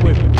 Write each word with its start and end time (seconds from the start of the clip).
Пыль. 0.00 0.37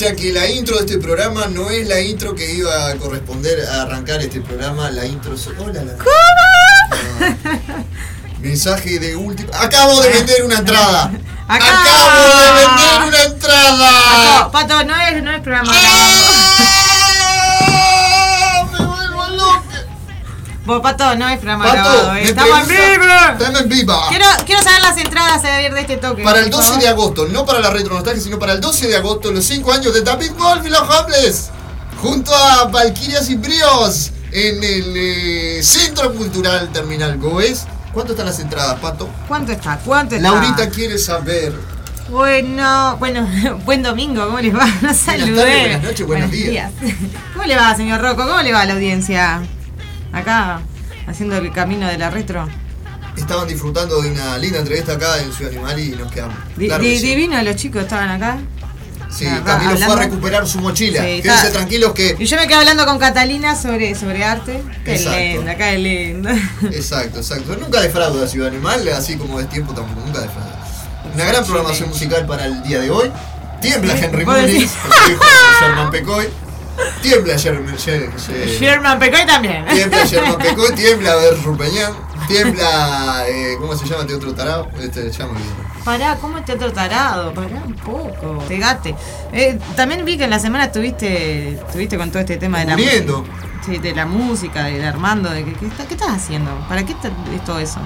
Cucaracha 0.00 0.16
que 0.16 0.32
la 0.32 0.46
intro 0.48 0.76
de 0.76 0.80
este 0.86 0.98
programa 0.98 1.46
no 1.46 1.68
es 1.70 1.86
la 1.86 2.00
intro 2.00 2.34
que 2.34 2.52
iba 2.54 2.88
a 2.88 2.96
corresponder 2.96 3.66
a 3.68 3.82
arrancar 3.82 4.20
este 4.22 4.40
programa. 4.40 4.90
La 4.90 5.04
intro. 5.04 5.34
Hola, 5.58 5.84
la- 5.84 5.96
Ah. 7.20 7.36
Mensaje 8.40 8.98
de 8.98 9.14
último. 9.16 9.50
Acabo 9.54 10.00
de 10.00 10.08
vender 10.10 10.44
una 10.44 10.58
entrada. 10.58 11.10
Acá. 11.46 11.82
Acabo 11.82 12.40
de 12.40 12.52
vender 12.66 13.08
una 13.08 13.22
entrada. 13.24 14.50
Pato, 14.50 14.84
no 14.84 14.96
es, 14.96 15.22
no 15.22 15.30
es 15.32 15.40
programa 15.42 15.72
Vos, 20.70 20.80
Pato, 20.82 21.16
no 21.16 21.28
es 21.28 21.38
programa 21.38 21.64
Pato, 21.64 21.74
grabado. 21.76 22.14
eh. 22.14 22.22
Estamos 22.26 22.60
en 22.60 22.68
vivo. 22.68 23.04
Estamos 23.32 23.60
en 23.62 23.68
viva. 23.68 24.08
Quiero, 24.08 24.24
quiero 24.46 24.62
saber 24.62 24.82
las 24.82 24.96
entradas 24.98 25.44
a 25.44 25.56
ver 25.56 25.74
de 25.74 25.80
este 25.80 25.96
toque. 25.96 26.22
Para 26.22 26.38
el 26.38 26.44
por 26.44 26.52
12 26.60 26.66
favor. 26.68 26.82
de 26.82 26.88
agosto, 26.88 27.26
no 27.26 27.44
para 27.44 27.58
la 27.58 27.70
retro 27.70 27.94
nostalgia, 27.94 28.22
sino 28.22 28.38
para 28.38 28.52
el 28.52 28.60
12 28.60 28.86
de 28.86 28.96
agosto, 28.96 29.32
los 29.32 29.44
5 29.46 29.72
años 29.72 29.92
de 29.92 30.02
David 30.02 30.30
Wolf 30.38 30.64
y 30.64 30.68
los 30.70 30.88
Hables, 30.88 31.50
junto 32.00 32.32
a 32.32 32.66
Valkyrias 32.66 33.28
y 33.30 33.34
Bríos, 33.34 34.12
en 34.30 34.62
el 34.62 34.94
eh, 34.96 35.60
Centro 35.64 36.14
Cultural 36.14 36.70
Terminal 36.72 37.18
Goes. 37.18 37.64
¿Cuánto 37.92 38.12
están 38.12 38.26
las 38.26 38.38
entradas, 38.38 38.78
Pato? 38.78 39.08
¿Cuánto 39.26 39.50
está? 39.50 39.76
¿Cuánto 39.84 40.14
está? 40.14 40.30
Laurita 40.30 40.70
quiere 40.70 40.98
saber. 40.98 41.52
Bueno, 42.08 42.96
bueno, 43.00 43.26
buen 43.64 43.82
domingo, 43.82 44.24
¿cómo 44.24 44.38
les 44.38 44.54
va? 44.56 44.68
No 44.82 44.94
saludé. 44.94 45.34
tardes, 45.34 45.60
buenas 45.62 45.82
noches, 45.82 46.06
buenos 46.06 46.30
días. 46.30 46.70
¿Cómo 47.32 47.44
le 47.44 47.56
va, 47.56 47.74
señor 47.74 48.00
Rocco? 48.00 48.24
¿Cómo 48.24 48.40
le 48.40 48.52
va 48.52 48.60
a 48.60 48.66
la 48.66 48.74
audiencia? 48.74 49.42
Acá, 50.12 50.60
haciendo 51.06 51.36
el 51.36 51.52
camino 51.52 51.86
de 51.86 51.98
la 51.98 52.10
retro. 52.10 52.48
Estaban 53.16 53.46
disfrutando 53.48 54.00
de 54.02 54.10
una 54.12 54.38
linda 54.38 54.58
entrevista 54.60 54.92
acá 54.92 55.18
en 55.18 55.32
Ciudad 55.32 55.52
Animal 55.52 55.78
y 55.78 55.90
nos 55.90 56.10
quedamos. 56.12 56.36
Claro 56.56 56.82
di- 56.82 56.90
que 56.94 56.98
sí. 57.00 57.06
divino, 57.08 57.42
los 57.42 57.56
chicos 57.56 57.82
estaban 57.82 58.08
acá. 58.10 58.38
Sí, 59.10 59.26
Acá, 59.26 59.58
Camilo 59.58 59.76
fue 59.86 59.92
a 59.94 59.96
recuperar 59.96 60.46
su 60.46 60.60
mochila. 60.60 61.02
Sí, 61.02 61.20
Quédense 61.20 61.50
tranquilos 61.50 61.92
que. 61.94 62.14
Y 62.18 62.26
yo 62.26 62.36
me 62.36 62.46
quedé 62.46 62.54
hablando 62.58 62.86
con 62.86 62.98
Catalina 63.00 63.56
sobre, 63.56 63.96
sobre 63.96 64.22
arte. 64.24 64.62
Qué 64.84 65.40
acá 65.50 65.72
es 65.72 65.80
lindo. 65.80 66.30
Exacto, 66.70 67.18
exacto. 67.18 67.56
Nunca 67.56 67.80
defrauda 67.80 68.26
Ciudad 68.28 68.48
Animal, 68.48 68.88
así 68.96 69.16
como 69.16 69.40
es 69.40 69.48
tiempo 69.48 69.74
tampoco, 69.74 70.06
nunca 70.06 70.20
defrauda. 70.20 70.64
Una 71.12 71.24
gran 71.24 71.44
programación 71.44 71.88
musical 71.88 72.24
para 72.26 72.46
el 72.46 72.62
día 72.62 72.78
de 72.78 72.90
hoy. 72.90 73.10
Tiembla 73.60 73.98
Henry 73.98 74.24
¿Vos 74.24 74.36
Muniz, 74.36 74.52
decís? 74.54 74.70
como 74.80 75.08
dijo 75.08 75.22
Sherman 75.60 75.90
Pecoy. 75.90 76.28
Tiembla 77.02 77.36
Sherman, 77.36 77.76
Sher- 77.76 78.10
Sher- 78.16 78.58
Sherman 78.58 78.98
Pecoy 78.98 79.26
también. 79.26 79.64
Tiembla 79.66 80.04
Sherman 80.04 80.38
Pecoy, 80.38 80.74
tiembla 80.74 81.14
Ver 81.16 81.42
Rupeñán, 81.42 81.92
tiembla. 82.28 83.24
Eh, 83.28 83.56
¿Cómo 83.58 83.74
se 83.76 83.86
llama 83.86 84.04
otro 84.14 84.34
tarado? 84.34 84.68
Este, 84.80 85.10
olvidé. 85.32 85.70
Pará, 85.84 86.16
¿cómo 86.20 86.38
es 86.38 86.44
teatro 86.44 86.70
tarado? 86.72 87.32
Pará 87.32 87.62
un 87.66 87.74
poco. 87.74 88.38
Pegate. 88.46 88.94
Eh, 89.32 89.58
también 89.76 90.04
vi 90.04 90.18
que 90.18 90.24
en 90.24 90.30
la 90.30 90.38
semana 90.38 90.64
estuviste, 90.66 91.54
estuviste 91.54 91.96
con 91.96 92.10
todo 92.10 92.20
este 92.20 92.36
tema 92.36 92.58
de 92.60 92.66
la. 92.66 92.76
Sí, 93.64 93.76
de 93.78 93.94
la 93.94 94.06
música, 94.06 94.64
de 94.64 94.86
Armando, 94.86 95.28
de 95.30 95.44
que, 95.44 95.52
que 95.54 95.66
está- 95.66 95.86
¿qué 95.86 95.94
estás 95.94 96.10
haciendo? 96.10 96.50
¿Para 96.68 96.84
qué 96.84 96.92
es 96.92 97.44
todo 97.44 97.58
eso? 97.58 97.78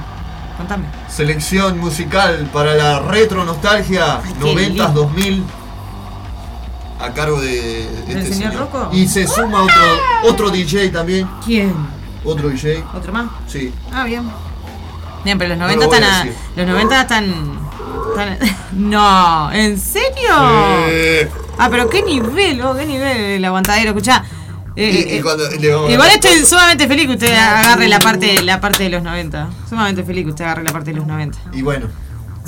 Contame. 0.57 0.85
Selección 1.09 1.79
musical 1.79 2.49
para 2.53 2.75
la 2.75 3.01
retro 3.01 3.45
nostalgia 3.45 4.21
qué 4.23 4.45
90s 4.45 4.57
lindo. 4.69 4.89
2000 4.89 5.45
a 7.05 7.13
cargo 7.15 7.41
de 7.41 7.89
¿Del 8.07 8.19
este 8.19 8.35
señor 8.35 8.53
señor. 8.53 8.55
Rocco? 8.73 8.91
Y 8.93 9.07
se 9.09 9.27
suma 9.27 9.63
otro 9.63 9.75
otro 10.25 10.51
DJ 10.51 10.89
también, 10.91 11.29
¿Quién? 11.45 11.75
otro 12.25 12.49
DJ. 12.49 12.83
¿Otro 12.95 13.13
más? 13.13 13.27
Sí. 13.47 13.73
Ah, 13.93 14.05
bien. 14.05 14.31
Bien, 15.25 15.39
pero 15.39 15.51
los 15.51 15.59
No 15.59 15.65
90 15.65 15.85
lo 15.85 15.91
voy 15.91 15.99
están 15.99 16.29
a. 16.29 16.33
Los 16.57 16.67
90 16.67 17.01
están. 17.01 17.59
están- 18.11 18.57
no, 18.73 19.53
¿en 19.53 19.79
serio? 19.79 20.31
Eh, 20.89 21.29
Ah, 21.57 21.69
pero 21.71 21.89
qué 21.89 22.03
nivel, 22.03 22.61
oh, 22.63 22.75
qué 22.75 22.85
nivel 22.85 23.17
el 23.17 23.45
aguantadero, 23.45 23.91
escuchá. 23.91 24.25
eh, 24.75 25.07
y, 25.09 25.13
eh, 25.15 25.19
y 25.19 25.23
cuando 25.23 25.45
a- 25.47 25.91
Igual 25.93 26.11
estoy 26.11 26.45
sumamente 26.45 26.89
feliz 26.89 27.07
que 27.07 27.13
usted 27.13 27.33
agarre 27.33 27.87
la 27.89 28.01
parte, 28.01 28.43
la 28.43 28.61
parte 28.61 28.83
de 28.83 28.89
los 28.91 29.03
90. 29.05 29.49
Sumamente 29.69 30.03
feliz 30.03 30.25
que 30.25 30.31
usted 30.31 30.45
agarre 30.45 30.65
la 30.65 30.73
parte 30.73 30.91
de 30.91 30.97
los 30.97 31.07
90. 31.07 31.39
Y 31.53 31.63
bueno, 31.63 31.87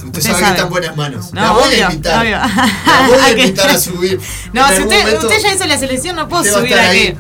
usted, 0.05 0.21
sabe, 0.21 0.35
sabe. 0.35 0.45
que 0.45 0.51
está 0.51 0.63
en 0.65 0.69
buenas 0.71 0.97
manos. 0.97 1.33
No, 1.33 1.41
la 1.41 1.51
voy 1.53 1.63
obvio, 1.65 1.87
a 1.87 1.91
invitar. 1.93 2.21
obvio. 2.23 2.37
La 2.39 3.07
voy 3.09 3.19
a 3.21 3.31
invitar 3.39 3.71
a 3.71 3.79
subir. 3.79 4.21
No, 4.53 4.69
En 4.69 4.77
si 4.77 4.83
usted, 4.83 4.99
momento 5.01 5.27
usted 5.29 5.43
ya 5.43 5.55
hizo 5.55 5.67
la 5.67 5.79
selección, 5.79 6.17
no 6.17 6.29
puedo 6.29 6.45
subir 6.45 6.75
aquí. 6.75 6.99
ahí. 6.99 7.19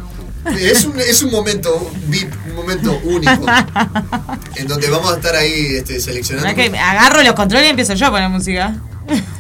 Es 0.59 0.85
un, 0.85 0.99
es 1.01 1.23
un 1.23 1.31
momento 1.31 1.91
VIP, 2.07 2.33
un 2.49 2.55
momento 2.55 3.01
único. 3.05 3.47
en 4.57 4.67
donde 4.69 4.89
vamos 4.91 5.13
a 5.13 5.17
estar 5.17 5.35
ahí 5.37 5.77
este, 5.77 6.01
seleccionando. 6.01 6.49
Agarro 6.79 7.23
los 7.23 7.35
controles 7.35 7.67
y 7.67 7.71
empiezo 7.71 7.95
yo 7.95 8.07
a 8.07 8.11
poner 8.11 8.29
música. 8.29 8.75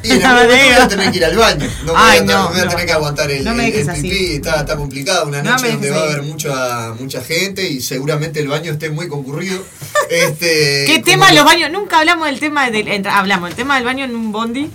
Y 0.05 0.13
en 0.13 0.25
algún 0.25 0.47
me 0.47 0.55
momento 0.57 0.75
voy 0.75 0.83
a 0.85 0.89
tener 0.89 1.11
que 1.11 1.17
ir 1.19 1.25
al 1.25 1.37
baño. 1.37 1.67
No 1.85 1.93
voy, 1.93 2.03
Ay, 2.05 2.19
a, 2.19 2.23
no, 2.23 2.33
no 2.45 2.49
voy 2.51 2.61
a 2.61 2.69
tener 2.69 2.87
que 2.87 2.93
aguantar 2.93 3.31
el, 3.31 3.45
No 3.45 3.51
el- 3.53 3.61
el 3.61 3.87
pipí. 3.95 4.35
Está, 4.37 4.61
está 4.61 4.77
complicado. 4.77 5.27
Una 5.27 5.43
No 5.43 5.51
noche 5.53 5.73
donde 5.73 5.91
va 5.91 5.99
a 6.01 6.03
haber 6.05 6.23
mucha, 6.23 6.93
mucha 7.01 7.21
gente 7.23 7.69
y 7.69 7.81
seguramente 7.81 8.39
el 8.41 8.49
baño 8.49 8.73
esté 8.73 8.91
muy 8.91 9.09
concurrido. 9.09 9.61
Este, 10.09 10.85
¿Qué 10.87 11.03
tema 11.05 11.33
los 11.33 11.45
baños? 11.45 11.71
Nunca 11.73 11.99
hablamos 11.99 12.27
del 12.27 12.39
tema 12.39 12.71
del. 12.71 12.87
entra- 12.89 13.19
hablamos 13.19 13.51
el 13.51 13.57
tema 13.57 13.75
del 13.77 13.85
baño 13.85 14.05
en 14.05 14.15
un 14.15 14.31
bondi, 14.31 14.71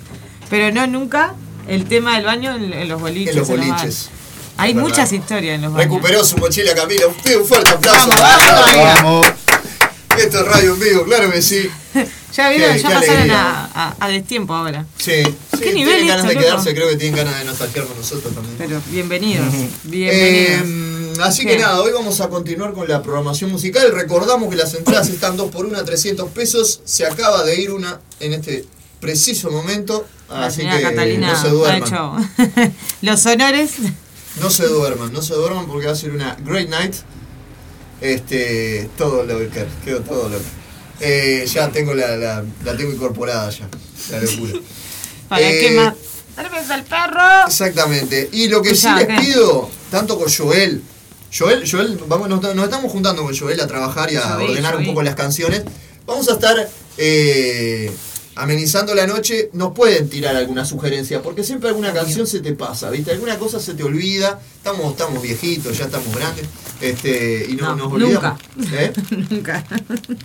pero 0.50 0.74
no 0.74 0.86
nunca 0.88 1.36
el 1.70 1.86
tema 1.86 2.16
del 2.18 2.26
baño 2.26 2.54
en, 2.56 2.74
en 2.74 2.90
los 2.90 3.00
boliches. 3.00 3.34
En 3.34 3.40
los 3.40 3.48
boliches. 3.48 4.10
Hay 4.62 4.74
¿Verdad? 4.74 4.88
muchas 4.90 5.12
historias 5.12 5.56
en 5.56 5.62
los 5.64 5.74
baños. 5.74 5.86
Recuperó 5.92 6.24
su 6.24 6.38
mochila 6.38 6.76
Camila. 6.76 7.08
Usted 7.08 7.36
un 7.38 7.46
fuerte 7.48 7.72
aplauso. 7.72 8.10
Vamos, 8.10 8.46
vamos. 8.76 8.94
Vamos. 8.96 9.28
Esto 10.20 10.40
es 10.42 10.46
radio 10.46 10.74
en 10.76 10.80
vivo, 10.80 11.04
claro 11.06 11.32
que 11.32 11.42
sí. 11.42 11.70
Ya 12.34 12.50
vieron, 12.50 12.78
ya 12.78 12.90
pasaron 12.90 13.30
a, 13.32 13.66
a, 13.74 13.96
a 14.00 14.08
destiempo 14.08 14.54
ahora. 14.54 14.86
Sí, 14.98 15.22
sí 15.22 15.60
¿Qué 15.60 15.74
nivel 15.74 15.96
tienen 15.96 16.08
ganas 16.08 16.24
esto, 16.24 16.28
de 16.30 16.34
loco? 16.36 16.46
quedarse, 16.48 16.74
creo 16.74 16.88
que 16.88 16.96
tienen 16.96 17.18
ganas 17.18 17.38
de 17.40 17.44
nostalgiar 17.44 17.86
con 17.86 17.98
nosotros 17.98 18.34
también. 18.34 18.56
Pero 18.58 18.82
bienvenidos, 18.88 19.48
bienvenidos. 19.84 20.62
Eh, 20.66 21.14
así 21.22 21.44
Bien. 21.44 21.58
que 21.58 21.62
nada, 21.64 21.82
hoy 21.82 21.92
vamos 21.92 22.22
a 22.22 22.30
continuar 22.30 22.72
con 22.72 22.88
la 22.88 23.04
programación 23.04 23.52
musical. 23.52 23.92
Recordamos 23.92 24.50
que 24.50 24.56
las 24.56 24.74
entradas 24.76 25.10
están 25.10 25.36
2 25.36 25.52
por 25.52 25.66
1 25.66 25.78
a 25.78 25.84
300 25.84 26.30
pesos. 26.30 26.80
Se 26.86 27.06
acaba 27.06 27.44
de 27.44 27.60
ir 27.60 27.72
una 27.72 28.00
en 28.22 28.32
este 28.32 28.64
preciso 29.02 29.52
momento. 29.52 30.08
la 30.30 30.46
Así 30.46 30.62
que 30.62 30.82
Catalina 30.82 31.34
no 31.34 31.42
se 31.42 31.48
ha 31.48 31.50
duerman. 31.52 31.84
hecho 31.84 32.16
los 33.02 33.26
honores. 33.26 33.72
No 34.42 34.50
se 34.50 34.66
duerman, 34.66 35.14
no 35.14 35.22
se 35.22 35.34
duerman 35.36 35.68
porque 35.68 35.86
va 35.86 35.94
a 35.94 35.96
ser 35.96 36.12
una 36.12 36.36
great 36.44 36.68
night. 36.68 36.96
Este, 38.02 38.90
todo 38.98 39.24
lo 39.24 39.38
que 39.38 39.66
quedó 39.86 40.00
todo 40.02 40.28
lo 40.28 40.38
eh, 41.00 41.46
ya 41.52 41.70
tengo 41.70 41.94
la, 41.94 42.16
la, 42.18 42.44
la 42.64 42.76
tengo 42.78 42.92
incorporada 42.92 43.50
ya, 43.52 43.68
la 44.12 44.22
locura. 44.22 44.54
¿Para 45.30 45.42
Eh, 45.50 45.60
qué 45.60 45.72
más? 45.72 45.94
¡Dale 46.36 46.50
al 46.74 46.84
perro! 46.84 47.48
Exactamente. 47.48 48.30
Y 48.32 48.48
lo 48.48 48.62
que 48.62 48.72
Escuchá, 48.72 48.98
sí 49.00 49.06
les 49.06 49.20
¿qué? 49.20 49.26
pido, 49.26 49.70
tanto 49.90 50.18
con 50.18 50.32
Joel, 50.32 50.82
Joel, 51.36 51.70
Joel, 51.70 52.00
vamos, 52.08 52.30
nos, 52.30 52.42
nos 52.56 52.66
estamos 52.66 52.92
juntando 52.92 53.24
con 53.24 53.38
Joel 53.38 53.60
a 53.62 53.68
trabajar 53.68 54.12
y 54.12 54.16
a 54.18 54.22
Joel, 54.22 54.50
ordenar 54.52 54.76
un 54.78 54.86
poco 54.86 55.02
las 55.04 55.16
canciones. 55.16 55.64
Vamos 56.06 56.28
a 56.30 56.34
estar 56.34 56.70
eh, 56.98 57.92
amenizando 58.42 58.96
la 58.96 59.06
noche. 59.06 59.50
Nos 59.54 59.74
pueden 59.74 60.10
tirar 60.10 60.36
alguna 60.36 60.66
sugerencia, 60.66 61.22
porque 61.22 61.44
siempre 61.44 61.70
alguna 61.70 61.94
canción 61.94 62.26
se 62.26 62.40
te 62.40 62.54
pasa, 62.54 62.90
¿viste? 62.90 63.12
Alguna 63.12 63.38
cosa 63.38 63.60
se 63.60 63.76
te 63.76 63.84
olvida. 63.84 64.40
Estamos, 64.58 64.92
estamos 64.92 65.22
viejitos, 65.22 65.78
ya 65.78 65.86
estamos 65.86 66.14
grandes. 66.16 66.46
Este, 66.82 67.46
y 67.50 67.54
no, 67.54 67.76
No, 67.76 67.76
nos 67.76 67.94
olvidamos. 67.94 68.42
¿Eh? 68.74 68.92
Nunca. 69.30 69.64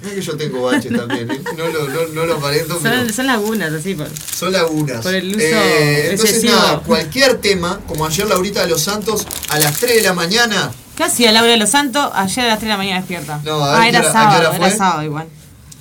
Es 0.03 0.13
que 0.13 0.23
yo 0.23 0.37
tengo 0.37 0.63
baches 0.63 0.97
también, 0.97 1.31
¿eh? 1.31 1.41
No 1.57 1.69
lo, 1.69 1.89
no, 1.89 2.07
no 2.15 2.27
lo 2.27 2.37
aparento, 2.37 2.79
pero. 2.83 2.97
Son, 3.01 3.13
son 3.13 3.27
lagunas 3.27 3.73
así, 3.73 3.95
por. 3.95 4.09
Son 4.35 4.53
lagunas. 4.53 5.03
Por 5.03 5.15
el 5.15 5.29
uso 5.29 5.39
Eh, 5.41 6.11
entonces 6.13 6.45
nada, 6.45 6.81
cualquier 6.81 7.39
tema, 7.39 7.81
como 7.87 8.07
ayer 8.07 8.27
Laurita 8.27 8.63
de 8.63 8.69
los 8.69 8.83
Santos, 8.83 9.27
a 9.49 9.59
las 9.59 9.79
3 9.79 9.97
de 9.97 10.03
la 10.03 10.15
mañana, 10.15 10.73
¿Qué 10.97 11.05
hacía 11.05 11.31
Laura 11.31 11.51
de 11.51 11.59
los 11.59 11.69
Santos 11.69 12.11
ayer 12.15 12.47
a 12.47 12.49
las 12.49 12.59
3 12.59 12.63
de 12.63 12.69
la 12.69 12.77
mañana 12.79 13.01
despierta? 13.01 13.41
No, 13.45 13.63
a 13.63 13.73
ver, 13.73 13.79
ah, 13.79 13.83
¿qué 13.83 13.89
era 13.89 14.13
sábado, 14.13 14.53
era 14.55 14.71
sábado 14.71 15.03
igual. 15.03 15.27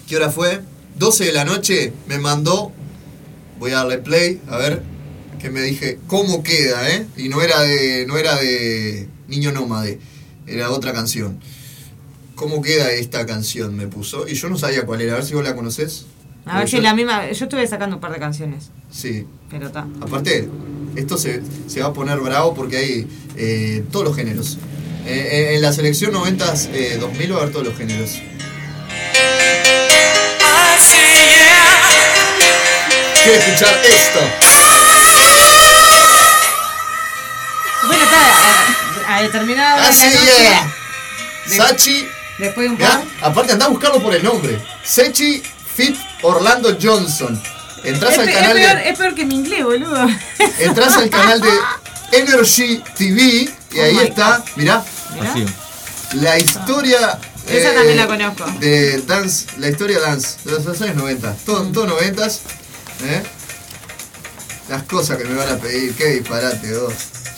¿qué 0.08 0.18
hora 0.18 0.30
fue? 0.30 0.62
12 0.98 1.26
de 1.26 1.32
la 1.34 1.46
noche, 1.46 1.94
me 2.08 2.18
mandó, 2.20 2.72
voy 3.60 3.72
a 3.72 3.78
darle 3.78 3.98
play, 4.00 4.42
a 4.48 4.58
ver, 4.58 4.82
que 5.40 5.50
me 5.50 5.62
dije, 5.62 6.00
¿cómo 6.08 6.42
queda, 6.44 6.90
eh? 6.90 7.06
Y 7.18 7.30
no 7.30 7.42
era 7.42 7.62
de, 7.62 8.06
no 8.08 8.18
era 8.18 8.36
de 8.38 9.08
Niño 9.28 9.52
Nómade, 9.52 10.00
era 10.48 10.72
otra 10.72 10.94
canción. 10.94 11.40
¿Cómo 12.36 12.62
queda 12.62 12.92
esta 12.92 13.26
canción? 13.26 13.76
Me 13.76 13.88
puso, 13.88 14.28
y 14.28 14.34
yo 14.36 14.50
no 14.50 14.58
sabía 14.58 14.86
cuál 14.86 15.02
era, 15.02 15.14
a 15.14 15.16
ver 15.18 15.26
si 15.26 15.34
vos 15.34 15.44
la 15.44 15.56
conocés. 15.56 16.06
A 16.46 16.60
ver 16.60 16.70
si 16.70 16.76
yo- 16.78 16.82
la 16.84 16.94
misma. 16.94 17.32
Yo 17.32 17.46
estuve 17.46 17.66
sacando 17.68 17.96
un 17.96 18.02
par 18.02 18.12
de 18.12 18.20
canciones, 18.20 18.70
Sí, 18.92 19.26
pero 19.50 19.68
está. 19.68 19.88
Aparte, 20.02 20.48
esto 20.96 21.18
se, 21.18 21.42
se 21.68 21.82
va 21.82 21.88
a 21.88 21.94
poner 21.94 22.20
bravo 22.20 22.54
porque 22.54 22.78
hay 22.78 23.08
eh, 23.36 23.84
todos 23.92 24.06
los 24.06 24.16
géneros. 24.16 24.58
Eh, 25.06 25.28
eh, 25.52 25.56
en 25.56 25.62
la 25.62 25.72
selección 25.74 26.14
90s, 26.14 26.70
eh, 26.74 26.98
2000 27.00 27.32
va 27.32 27.36
a 27.38 27.40
haber 27.42 27.52
todos 27.52 27.66
los 27.66 27.76
géneros. 27.78 28.20
Quiero 33.26 33.40
escuchar 33.40 33.76
esto. 33.84 34.20
Bueno, 37.88 38.04
está 38.04 39.08
a, 39.10 39.18
a 39.18 39.22
determinada 39.24 39.74
hora 39.76 39.84
de 39.84 39.90
Así 39.90 40.02
la 40.06 40.12
noche, 40.12 40.42
yeah. 40.42 40.74
de- 41.48 41.56
Sachi, 41.58 42.08
Después 42.38 42.66
de 42.66 42.70
un 42.72 42.78
mirá, 42.78 42.90
par. 42.90 43.30
aparte 43.32 43.54
andá 43.54 43.66
a 43.66 43.70
buscarlo 43.70 44.02
por 44.02 44.14
el 44.14 44.24
nombre. 44.24 44.62
Sechi 44.84 45.42
Fit 45.76 45.96
Orlando 46.22 46.78
Johnson. 46.82 47.42
Entras 47.84 48.14
Es, 48.14 48.20
al 48.20 48.26
pe- 48.26 48.32
es 48.32 48.38
canal 48.38 48.54
peor, 48.58 48.76
de. 48.78 48.90
es 48.90 48.98
peor 48.98 49.16
que 49.16 49.26
mi 49.26 49.36
inglés, 49.36 49.64
boludo. 49.64 50.08
Entras 50.60 50.98
al 50.98 51.10
canal 51.10 51.42
de 51.42 51.50
Energy 52.12 52.84
TV 52.98 53.22
y 53.24 53.80
Oh 53.80 53.84
ahí 53.84 53.94
my 53.96 54.04
está, 54.04 54.44
mirá, 54.56 54.84
Mirá. 55.14 55.32
Así. 55.32 55.46
la 56.14 56.38
historia. 56.40 57.20
eh, 57.48 57.58
Esa 57.60 57.74
también 57.74 57.98
la 57.98 58.08
conozco. 58.08 58.46
De 58.60 59.02
dance, 59.04 59.46
la 59.58 59.70
historia 59.70 60.00
dance, 60.00 60.38
de 60.44 60.52
los 60.52 60.82
años 60.82 60.96
90. 60.96 61.34
Todo, 61.46 61.64
Mm. 61.64 61.72
todo 61.74 61.88
90 61.88 62.28
¿eh? 63.04 63.24
Las 64.70 64.84
cosas 64.84 65.18
que 65.18 65.26
me 65.26 65.36
van 65.36 65.50
a 65.50 65.58
pedir, 65.58 65.94
qué 65.96 66.06
disparate, 66.08 66.78
vos. 66.78 66.94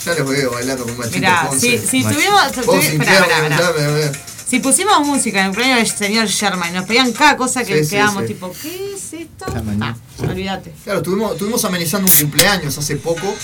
Ya 0.05 0.13
los 0.13 0.29
veo 0.29 0.51
bailando 0.51 0.85
con 0.85 0.97
Machito 0.97 1.17
Mirá, 1.17 1.47
Ponce. 1.49 1.77
si, 1.79 1.85
si 1.87 2.03
tuvimos. 2.03 2.55
Vos 2.65 2.75
tuvi- 2.77 2.89
sin 2.91 2.97
pará, 2.99 3.13
pará, 3.19 3.25
quedarme, 3.27 3.49
pará. 3.57 3.73
ya 3.77 3.81
me- 3.87 4.05
me- 4.05 4.11
Si 4.47 4.59
pusimos 4.59 5.05
música 5.05 5.39
en 5.39 5.45
el 5.47 5.51
cumpleaños 5.51 5.89
del 5.89 5.97
señor 5.97 6.27
Sherman 6.27 6.69
y 6.69 6.73
nos 6.77 6.85
pedían 6.85 7.11
cada 7.11 7.35
cosa 7.35 7.65
que 7.65 7.79
Sí, 7.79 7.83
sí, 7.83 7.89
quedamos 7.89 8.21
sí. 8.21 8.27
tipo, 8.29 8.53
¿qué 8.61 8.93
es 8.95 9.11
esto? 9.13 9.45
Ah, 9.81 9.95
olvídate. 10.19 10.73
Claro, 10.85 10.99
estuvimos, 10.99 11.33
estuvimos 11.33 11.65
amenizando 11.65 12.09
un 12.09 12.17
cumpleaños 12.17 12.77
hace 12.77 12.95
poco. 12.95 13.35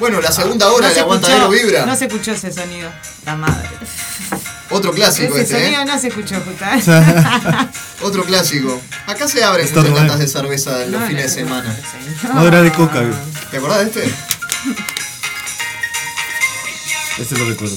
Bueno, 0.00 0.20
la 0.20 0.32
segunda 0.32 0.72
hora 0.72 0.82
No 0.82 0.88
de 0.88 0.94
se 0.94 1.00
Aguantadero 1.02 1.44
escuchó- 1.52 1.66
Vibra. 1.66 1.86
No 1.86 1.94
se 1.94 2.06
escuchó 2.06 2.32
ese 2.32 2.52
sonido. 2.52 2.90
La 3.24 3.36
madre. 3.36 3.68
Otro 4.70 4.92
clásico 4.92 5.34
Ese 5.36 5.42
este, 5.42 5.62
sonido 5.64 5.82
¿eh? 5.82 5.84
no 5.84 5.98
se 5.98 6.08
escuchó, 6.08 6.40
puta. 6.42 7.70
Otro 8.02 8.24
clásico. 8.24 8.80
Acá 9.06 9.28
se 9.28 9.44
abren 9.44 9.66
Está 9.66 9.80
muchas 9.82 9.94
latas 10.02 10.18
de 10.20 10.28
cerveza 10.28 10.82
en 10.84 10.92
los 10.92 11.00
No, 11.02 11.06
fines 11.06 11.34
de 11.34 11.42
no, 11.42 11.48
semana. 11.48 11.76
señor. 11.76 12.36
Ahora 12.38 12.62
de 12.62 12.72
coca, 12.72 13.00
güey. 13.00 13.12
¿Te 13.50 13.58
acordás 13.58 13.78
de 13.78 13.84
este? 13.84 14.14
Ese 17.22 17.36
lo 17.38 17.44
recuerdo. 17.48 17.76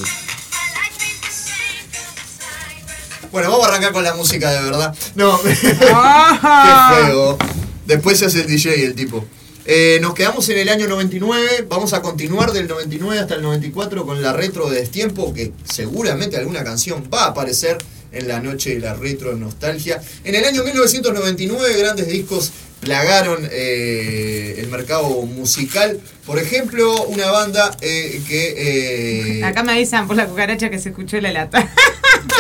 Bueno, 3.31 3.51
vamos 3.51 3.66
a 3.68 3.69
arrancar 3.69 3.92
con 3.92 4.04
la 4.04 4.13
música 4.16 4.50
de 4.51 4.62
verdad. 4.62 4.95
No, 5.16 5.39
qué 5.44 5.78
Ah. 5.94 6.94
feo. 7.06 7.38
Después 7.86 8.18
se 8.19 8.25
hace 8.25 8.42
el 8.42 8.48
DJ 8.48 8.86
el 8.86 8.95
tipo. 8.95 9.25
Eh, 9.69 10.00
nos 10.02 10.14
quedamos 10.14 10.48
en 10.48 10.60
el 10.60 10.69
año 10.69 10.88
99, 10.88 11.66
vamos 11.68 11.92
a 11.92 12.02
continuar 12.02 12.54
del 12.54 12.69
99 12.69 13.19
hasta 13.19 13.36
el 13.36 13.42
94 13.42 14.06
con 14.06 14.22
la 14.22 14.31
retro 14.31 14.69
de 14.69 14.80
Destiempo, 14.80 15.34
que 15.34 15.52
seguramente 15.69 16.38
alguna 16.38 16.64
canción 16.64 17.04
va 17.14 17.25
a 17.25 17.28
aparecer 17.28 17.78
en 18.14 18.30
la 18.30 18.40
noche 18.40 18.75
de 18.75 18.80
la 18.80 18.94
retro 18.94 19.36
nostalgia. 19.36 20.02
En 20.24 20.36
el 20.36 20.46
año 20.46 20.64
1999 20.64 21.78
grandes 21.80 22.08
discos 22.08 22.54
plagaron 22.80 23.46
eh, 23.52 24.56
el 24.60 24.68
mercado 24.69 25.10
musical. 25.24 26.00
Por 26.25 26.40
ejemplo, 26.40 27.04
una 27.08 27.30
banda 27.30 27.75
eh, 27.81 28.22
que... 28.25 29.40
eh, 29.40 29.44
Acá 29.44 29.63
me 29.63 29.74
avisan 29.74 30.08
por 30.08 30.16
la 30.16 30.28
cucaracha 30.28 30.70
que 30.70 30.80
se 30.80 30.90
escuchó 30.90 31.20
la 31.20 31.34
lata. 31.34 31.70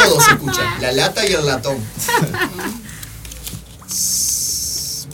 todo 0.05 0.21
se 0.21 0.31
escucha, 0.31 0.61
la 0.79 0.93
lata 0.93 1.27
y 1.27 1.33
el 1.33 1.45
latón. 1.45 1.77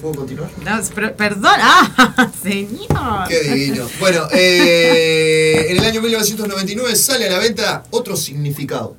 ¿Puedo 0.04 0.16
continuar? 0.16 0.50
No, 0.66 0.82
pero- 0.94 1.16
perdón. 1.16 1.54
Ah, 1.62 2.30
señor. 2.44 3.28
Qué 3.30 3.40
divino. 3.42 3.88
Bueno, 4.02 4.28
eh, 4.34 5.68
en 5.70 5.78
el 5.78 5.86
año 5.86 6.02
1999 6.02 6.94
sale 6.98 7.28
a 7.28 7.32
la 7.32 7.40
venta 7.40 7.84
otro 7.90 8.18
significado. 8.18 8.98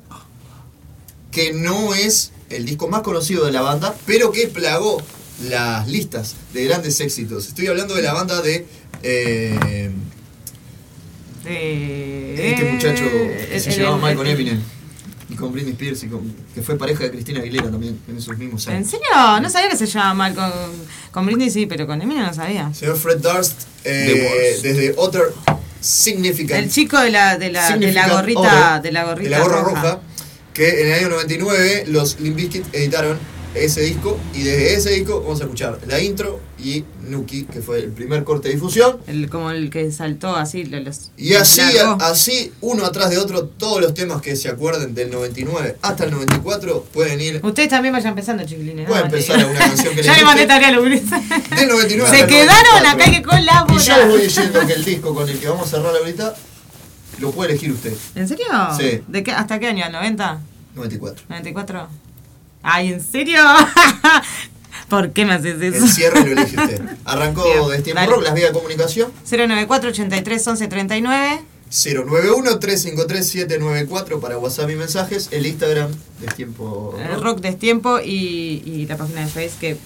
Que 1.31 1.53
no 1.53 1.93
es 1.95 2.33
el 2.49 2.65
disco 2.65 2.89
más 2.89 3.03
conocido 3.03 3.45
de 3.45 3.53
la 3.53 3.61
banda, 3.61 3.95
pero 4.07 4.33
que 4.33 4.47
plagó 4.49 5.03
las 5.49 5.87
listas 5.89 6.37
de 6.55 6.65
grandes 6.65 6.99
éxitos. 7.01 7.49
Estoy 7.49 7.67
hablando 7.67 7.95
de 7.95 8.01
la 8.03 8.15
banda 8.15 8.41
de 8.41 8.67
eh, 9.03 9.91
Eh, 11.47 12.51
este 12.57 12.65
muchacho 12.73 13.05
que 13.05 13.61
se 13.61 13.71
el- 13.75 13.77
llamaba 13.83 13.97
el- 13.97 14.03
Mike 14.03 14.17
con 14.17 14.27
el- 14.27 14.33
Eminem. 14.33 14.63
Y 15.35 15.37
con 15.37 15.53
Britney 15.53 15.73
Spears, 15.73 16.05
y 16.05 16.07
con- 16.07 16.33
que 16.55 16.63
fue 16.63 16.79
pareja 16.79 17.03
de 17.05 17.11
Cristina 17.11 17.41
Aguilera 17.41 17.69
también 17.71 17.99
en 18.09 18.17
esos 18.17 18.39
mismos 18.39 18.65
¿En 18.69 18.75
años. 18.75 18.89
serio? 18.91 19.07
No 19.43 19.51
sabía 19.51 19.69
que 19.69 19.77
se 19.77 19.87
llamaba 19.87 20.15
mal 20.15 20.35
con, 20.35 20.53
con 21.11 21.27
Britney, 21.27 21.51
sí, 21.51 21.67
pero 21.67 21.87
con 21.89 22.01
Eminem 22.01 22.23
no 22.25 22.33
sabía. 22.33 22.73
Señor 22.73 22.97
Fred 22.97 23.19
Durst, 23.19 23.63
eh, 23.83 24.61
desde 24.63 24.95
Other 24.97 25.33
Significant 25.81 26.63
El 26.65 26.71
chico 26.71 26.99
de 27.01 27.11
la, 27.11 27.37
de 27.37 27.51
la, 27.51 27.77
de 27.77 27.93
la 27.93 28.09
gorrita, 28.09 28.81
de 28.81 28.93
la 28.93 29.05
gorrita 29.05 29.25
de 29.25 29.37
la 29.37 29.41
gorra 29.41 29.61
roja. 29.63 29.83
roja. 29.83 30.01
que 30.55 30.83
en 30.83 30.87
el 30.87 30.93
año 30.95 31.09
99 31.11 31.85
los 31.89 32.21
Limp 32.21 32.37
Bizkit 32.37 32.65
editaron 32.73 33.19
ese 33.55 33.81
disco 33.83 34.19
y 34.35 34.43
desde 34.45 34.75
ese 34.75 34.91
disco 34.91 35.21
vamos 35.23 35.41
a 35.41 35.45
escuchar 35.45 35.79
la 35.87 36.01
intro 36.01 36.41
y 36.65 36.85
Nuki, 37.09 37.45
que 37.45 37.61
fue 37.61 37.79
el 37.81 37.91
primer 37.93 38.25
corte 38.25 38.49
de 38.49 38.55
difusión. 38.55 38.99
El, 39.07 39.29
como 39.29 39.51
el 39.51 39.69
que 39.71 39.93
saltó 39.93 40.35
así. 40.35 40.65
lo- 40.65 40.81
Los, 40.81 41.11
Y 41.17 41.35
así, 41.35 41.61
así, 42.01 42.53
uno 42.63 42.85
atrás 42.87 43.11
de 43.11 43.19
otro, 43.19 43.45
todos 43.45 43.81
los 43.81 43.93
temas 43.95 44.23
que 44.23 44.35
se 44.37 44.49
acuerden 44.49 44.95
del 44.95 45.11
99 45.11 45.77
hasta 45.83 46.05
el 46.05 46.11
94 46.13 46.87
pueden 46.93 47.21
ir 47.21 47.41
Ustedes 47.45 47.69
también 47.69 47.93
vayan 47.95 48.15
pensando, 48.15 48.45
chiquilines. 48.45 48.89
Pueden 48.89 49.11
pensar 49.11 49.39
alguna 49.39 49.59
canción 49.59 49.91
que 49.91 49.97
les 50.03 50.07
Ya 50.07 50.13
le 50.13 50.19
guste. 50.23 50.25
mandé 50.25 50.47
tarea 50.47 50.69
a 50.69 50.71
del 50.73 51.69
99 51.69 52.05
hasta 52.05 52.17
Se 52.19 52.27
quedaron 52.27 52.83
94. 52.83 52.89
acá 52.89 53.05
que 53.11 53.23
Y 53.75 53.79
yo 53.79 53.97
les 53.99 54.09
voy 54.09 54.23
diciendo 54.23 54.67
que 54.67 54.73
el 54.73 54.85
disco 54.85 55.15
con 55.15 55.29
el 55.29 55.39
que 55.39 55.49
vamos 55.49 55.67
a 55.69 55.71
cerrar 55.77 55.95
ahorita 55.97 56.35
lo 57.21 57.31
puede 57.31 57.51
elegir 57.51 57.71
usted. 57.73 57.93
¿En 58.15 58.27
serio? 58.27 58.47
Sí. 58.79 59.01
¿De 59.07 59.23
qué, 59.23 59.31
¿Hasta 59.33 59.59
qué 59.61 59.69
año? 59.69 59.85
¿90? 59.85 60.39
94. 60.75 61.25
¿94? 61.29 61.87
Ay, 62.63 62.93
¿en 62.95 63.01
serio? 63.03 63.41
¿Por 64.95 65.13
qué 65.13 65.25
me 65.25 65.33
haces 65.35 65.61
eso? 65.61 65.85
El 65.85 65.91
cierre 65.91 66.25
lo 66.25 66.41
elige 66.41 66.57
usted. 66.57 66.81
Arrancó 67.05 67.69
de 67.69 67.83
Tiempo. 67.83 68.07
Rock, 68.07 68.23
las 68.23 68.35
vías 68.35 68.47
de 68.49 68.55
comunicación. 68.55 69.13
094 69.29 69.91
83 69.91 70.47
11 70.47 70.69
39 70.69 71.41
091-353-794 71.71 74.21
para 74.21 74.39
WhatsApp 74.39 74.71
y 74.71 74.77
mensajes. 74.77 75.29
El 75.33 75.47
Instagram 75.47 75.91
de 76.21 76.29
Tiempo 76.29 76.95
eh, 76.97 77.09
Rock. 77.09 77.25
Rock 77.25 77.41
Destiempo 77.41 77.99
y, 77.99 78.63
y 78.65 78.87
la 78.87 78.97
página 78.97 79.23
de 79.23 79.27
Facebook 79.27 79.61
que 79.61 79.77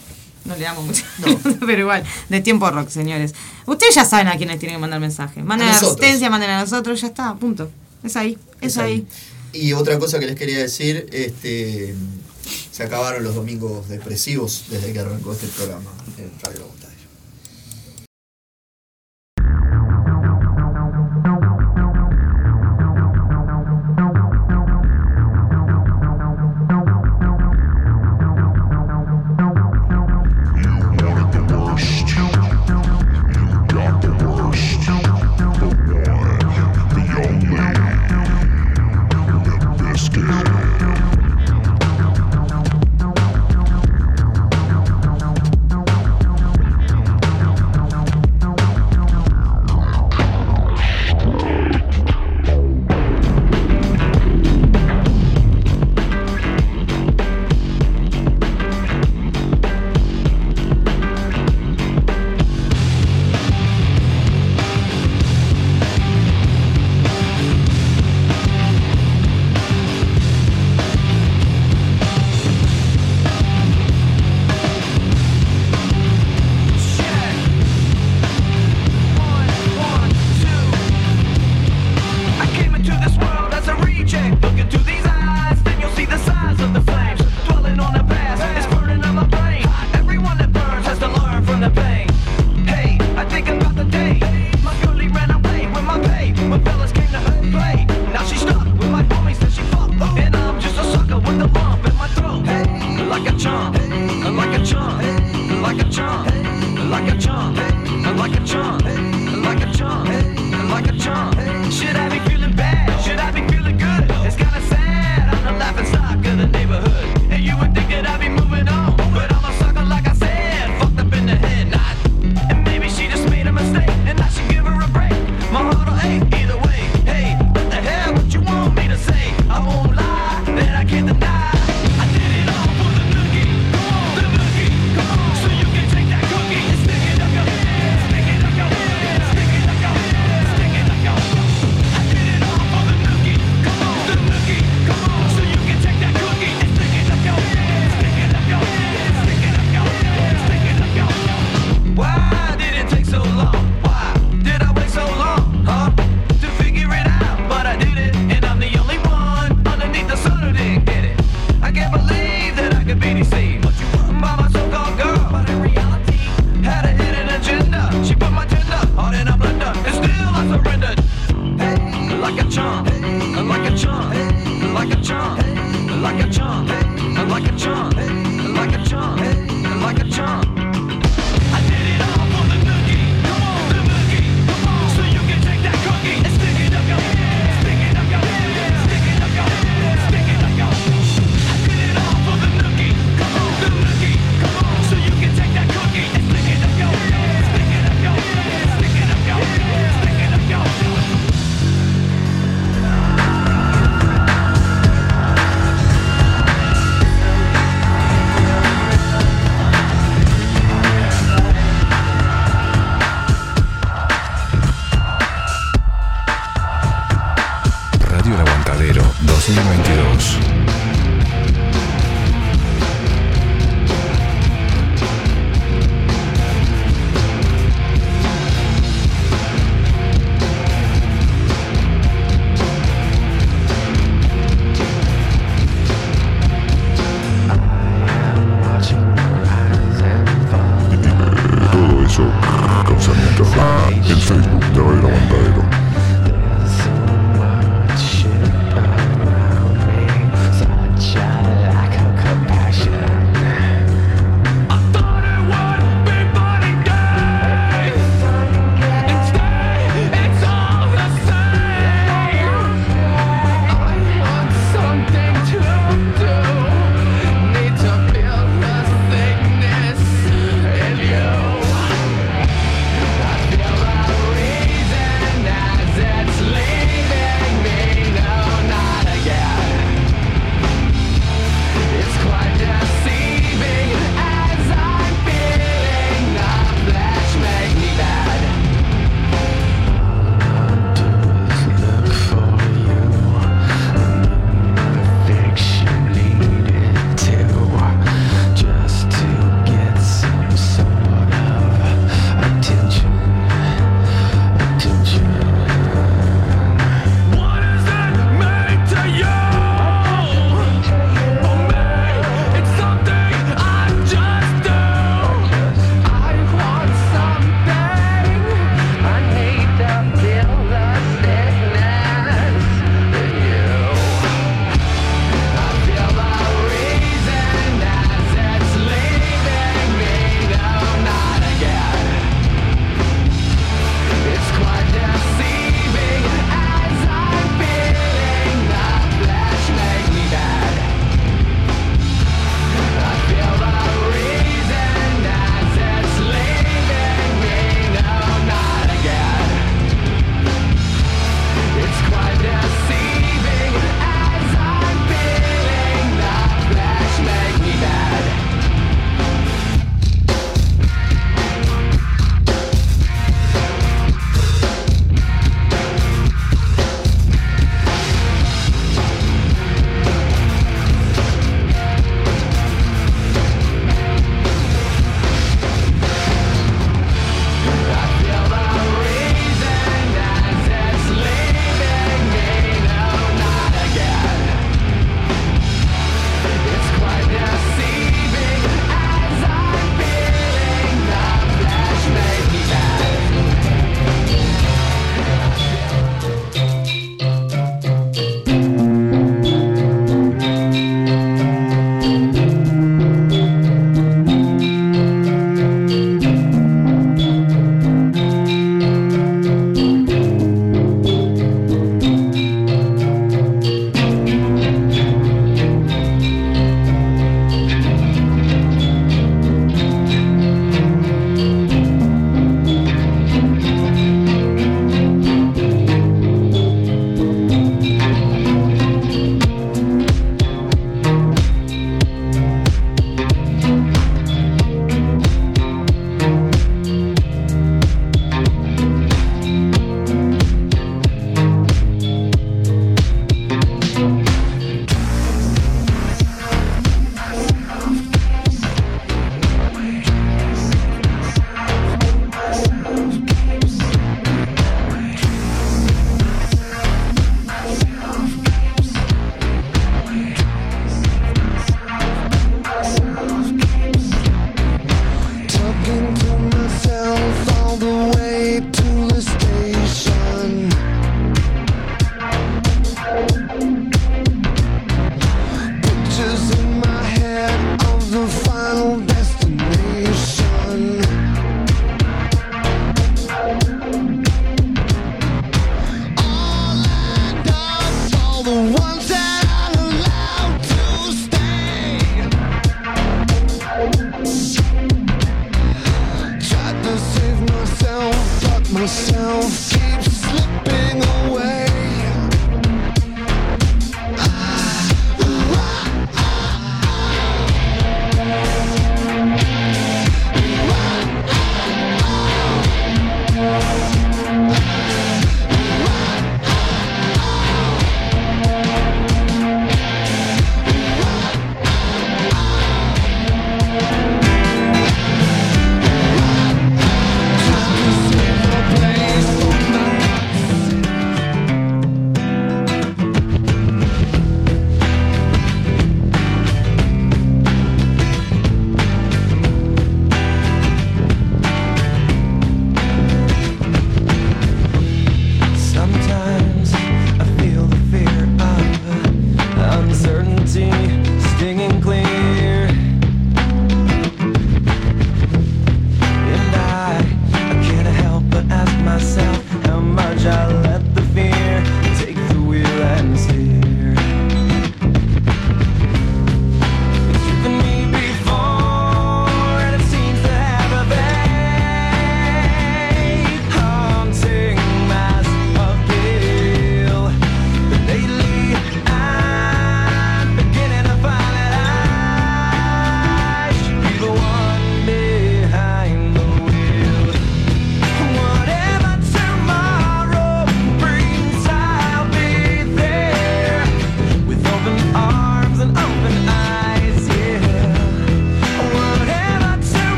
no 0.44 0.54
le 0.56 0.64
damos 0.64 0.84
mucho. 0.84 1.04
No. 1.18 1.40
Pero 1.66 1.80
igual, 1.80 2.04
Destiempo 2.28 2.70
Rock, 2.70 2.90
señores. 2.90 3.34
Ustedes 3.64 3.94
ya 3.94 4.04
saben 4.04 4.28
a 4.28 4.36
quiénes 4.36 4.58
tienen 4.58 4.76
que 4.76 4.80
mandar 4.82 5.00
mensaje. 5.00 5.42
Manden 5.42 5.68
A 5.68 5.70
a 5.70 5.74
la 5.74 5.78
asistencia, 5.78 6.28
manden 6.28 6.50
a 6.50 6.60
nosotros, 6.60 7.00
ya 7.00 7.06
está, 7.06 7.34
punto. 7.34 7.70
Es 8.04 8.14
ahí, 8.16 8.36
es, 8.60 8.76
ahí. 8.76 9.06
Y 9.54 9.72
otra 9.72 9.98
cosa 9.98 10.18
que 10.18 10.26
les 10.26 10.36
quería 10.36 10.58
decir, 10.58 11.06
este 11.12 11.94
se 12.70 12.82
acabaron 12.82 13.22
los 13.24 13.34
domingos 13.34 13.88
depresivos 13.88 14.64
desde 14.70 14.92
que 14.92 15.00
arrancó 15.00 15.32
este 15.32 15.46
programa 15.48 15.90
en 16.16 16.30
Radio 16.42 16.66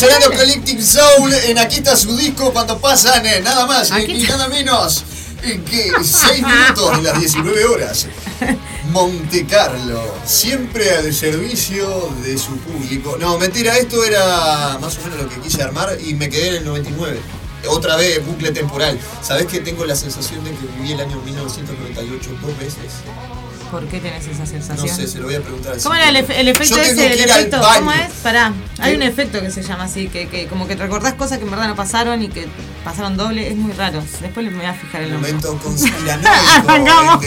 sonando 0.00 0.30
Collective 0.30 0.82
Soul 0.82 1.30
en 1.44 1.58
Aquí 1.58 1.76
está 1.76 1.94
su 1.94 2.16
disco 2.16 2.54
cuando 2.54 2.78
pasan 2.80 3.26
eh, 3.26 3.42
nada 3.42 3.66
más 3.66 3.90
y 3.90 4.22
nada 4.22 4.48
menos 4.48 5.04
que 5.42 5.92
6 6.02 6.42
minutos 6.42 6.96
de 6.96 7.02
las 7.02 7.20
19 7.20 7.64
horas. 7.66 8.06
Monte 8.92 9.44
Carlo, 9.44 10.02
siempre 10.24 10.90
al 10.96 11.12
servicio 11.12 12.10
de 12.22 12.38
su 12.38 12.56
público. 12.58 13.18
No, 13.20 13.38
mentira, 13.38 13.76
esto 13.76 14.02
era 14.02 14.78
más 14.80 14.96
o 14.98 15.02
menos 15.02 15.18
lo 15.20 15.28
que 15.28 15.38
quise 15.40 15.62
armar 15.62 15.98
y 16.02 16.14
me 16.14 16.30
quedé 16.30 16.48
en 16.48 16.54
el 16.56 16.64
99. 16.64 17.20
Otra 17.68 17.96
vez, 17.96 18.24
bucle 18.24 18.52
temporal. 18.52 18.98
¿Sabés 19.22 19.46
que 19.46 19.60
tengo 19.60 19.84
la 19.84 19.96
sensación 19.96 20.42
de 20.44 20.52
que 20.52 20.66
viví 20.78 20.92
el 20.92 21.00
año 21.00 21.20
1998 21.20 22.30
dos 22.40 22.58
veces? 22.58 23.02
¿Por 23.70 23.86
qué 23.86 24.00
tenés 24.00 24.26
esa 24.26 24.40
No 24.40 24.46
sensación? 24.46 24.96
sé, 24.96 25.06
se 25.06 25.18
lo 25.18 25.26
voy 25.26 25.36
a 25.36 25.40
preguntar 25.40 25.76
¿Cómo 25.82 25.94
era 25.94 26.08
el, 26.08 26.16
efe- 26.16 26.34
el 26.38 26.48
efecto 26.48 26.76
Yo 26.76 26.82
ese? 26.82 27.12
El 27.12 27.20
efecto. 27.30 27.60
¿Cómo 27.76 27.92
es? 27.92 28.10
Pará, 28.22 28.52
hay 28.78 28.90
¿Qué? 28.92 28.96
un 28.96 29.02
efecto 29.02 29.40
que 29.40 29.50
se 29.50 29.62
llama 29.62 29.84
así, 29.84 30.08
que, 30.08 30.28
que 30.28 30.46
como 30.48 30.66
que 30.66 30.74
te 30.76 30.82
recordás 30.82 31.14
cosas 31.14 31.38
que 31.38 31.44
en 31.44 31.50
verdad 31.50 31.68
no 31.68 31.76
pasaron 31.76 32.20
y 32.22 32.28
que 32.28 32.48
pasaron 32.84 33.16
doble, 33.16 33.48
es 33.48 33.56
muy 33.56 33.72
raro. 33.72 34.02
Después 34.20 34.46
me 34.50 34.56
voy 34.56 34.64
a 34.66 34.74
fijar 34.74 35.02
el 35.04 35.12
nombre. 35.12 35.32
Momento 35.32 35.58
conspiranoico 35.62 36.30
Arrancamos. 36.68 37.20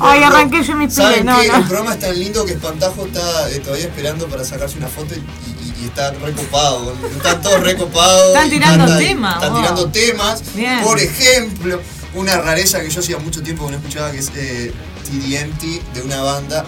¿no? 0.00 0.06
arranqué 0.06 0.62
yo 0.64 0.74
mis 0.76 0.92
¿Saben 0.94 1.12
pies, 1.14 1.24
no, 1.24 1.36
no. 1.36 1.42
El 1.42 1.62
programa 1.64 1.94
es 1.94 2.00
tan 2.00 2.18
lindo 2.18 2.44
que 2.44 2.52
Espantajo 2.52 3.06
está 3.06 3.50
eh, 3.50 3.60
todavía 3.60 3.86
esperando 3.86 4.26
para 4.26 4.44
sacarse 4.44 4.78
una 4.78 4.88
foto 4.88 5.14
y, 5.14 5.18
y- 5.18 5.82
y 5.82 5.84
está 5.86 6.10
recopado. 6.12 6.94
Están 7.16 7.42
todos 7.42 7.60
recopados. 7.62 8.28
Están 8.34 8.50
tirando 8.50 8.84
están- 8.84 8.98
temas, 8.98 9.34
Están 9.36 9.50
wow. 9.52 9.60
tirando 9.60 9.88
temas. 9.90 10.42
Bien. 10.54 10.80
Por 10.82 10.98
ejemplo, 10.98 11.80
una 12.14 12.38
rareza 12.38 12.80
que 12.80 12.88
yo 12.90 13.00
hacía 13.00 13.18
mucho 13.18 13.42
tiempo 13.42 13.66
que 13.66 13.72
no 13.72 13.76
escuchaba 13.78 14.10
que 14.10 14.18
es 14.18 14.30
eh, 14.36 14.72
TDMT 15.06 15.94
de 15.94 16.02
una 16.02 16.20
banda 16.22 16.64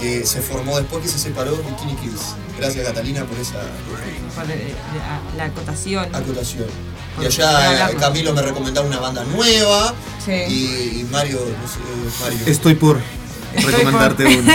que 0.00 0.24
se 0.26 0.40
formó 0.40 0.78
después 0.78 1.02
que 1.02 1.08
se 1.08 1.18
separó 1.18 1.52
de 1.52 1.62
Bikini 1.62 1.94
Kills. 1.96 2.34
Gracias 2.58 2.86
Catalina 2.86 3.24
por 3.24 3.38
esa 3.38 3.54
Por, 3.54 4.50
eh, 4.50 4.74
la, 5.36 5.44
acotación. 5.44 6.14
acotación. 6.14 6.66
Y 7.20 7.26
allá 7.26 7.90
eh. 7.90 7.96
Camilo 7.98 8.32
me 8.34 8.42
recomendaba 8.42 8.86
una 8.86 8.98
banda 8.98 9.24
nueva. 9.24 9.94
Sí. 10.24 10.32
Y, 10.32 11.00
y 11.00 11.08
Mario, 11.10 11.38
no 11.40 11.68
sé, 11.68 11.78
Mario. 12.22 12.38
Estoy 12.46 12.74
por 12.74 13.00
Estoy 13.54 13.72
recomendarte 13.72 14.24
por- 14.24 14.32
uno. 14.32 14.52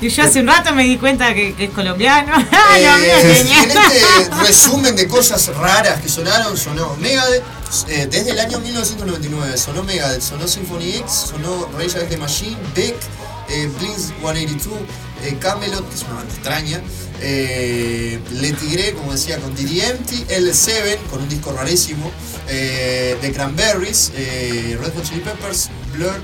Y 0.00 0.08
yo 0.08 0.22
hace 0.24 0.40
un 0.40 0.48
rato 0.48 0.74
me 0.74 0.84
di 0.84 0.96
cuenta 0.98 1.32
que, 1.34 1.54
que 1.54 1.64
es 1.64 1.70
colombiano. 1.70 2.32
¡Ah, 2.52 2.78
Eh, 2.78 3.40
en 3.40 3.46
este 3.46 4.30
resumen 4.46 4.96
de 4.96 5.06
cosas 5.08 5.46
raras 5.56 6.00
que 6.00 6.08
sonaron, 6.08 6.56
sonó 6.56 6.96
Megadeth 7.00 7.42
eh, 7.88 8.06
desde 8.10 8.30
el 8.32 8.40
año 8.40 8.58
1999. 8.60 9.56
Sonó 9.56 9.82
Megadeth, 9.82 10.20
sonó 10.22 10.46
Symphony 10.46 10.96
X, 10.96 11.12
sonó 11.30 11.68
Rage 11.72 11.96
Against 11.96 12.10
the 12.10 12.16
Machine, 12.18 12.56
Beck, 12.74 12.96
eh, 13.48 13.70
Blink 13.78 13.96
182, 14.20 14.74
eh, 15.24 15.36
Camelot, 15.40 15.88
que 15.88 15.94
es 15.94 16.02
una 16.02 16.14
banda 16.14 16.34
extraña, 16.34 16.80
eh, 17.20 18.18
Le 18.32 18.52
Tigre, 18.52 18.92
como 18.94 19.12
decía, 19.12 19.38
con 19.38 19.54
DDMT, 19.54 20.28
L7, 20.28 20.98
con 21.10 21.22
un 21.22 21.28
disco 21.28 21.52
rarísimo, 21.52 22.10
eh, 22.48 23.16
The 23.20 23.32
Cranberries, 23.32 24.12
Red 24.14 24.92
Hot 24.94 25.04
Chili 25.04 25.20
Peppers, 25.20 25.70
Blur, 25.92 26.20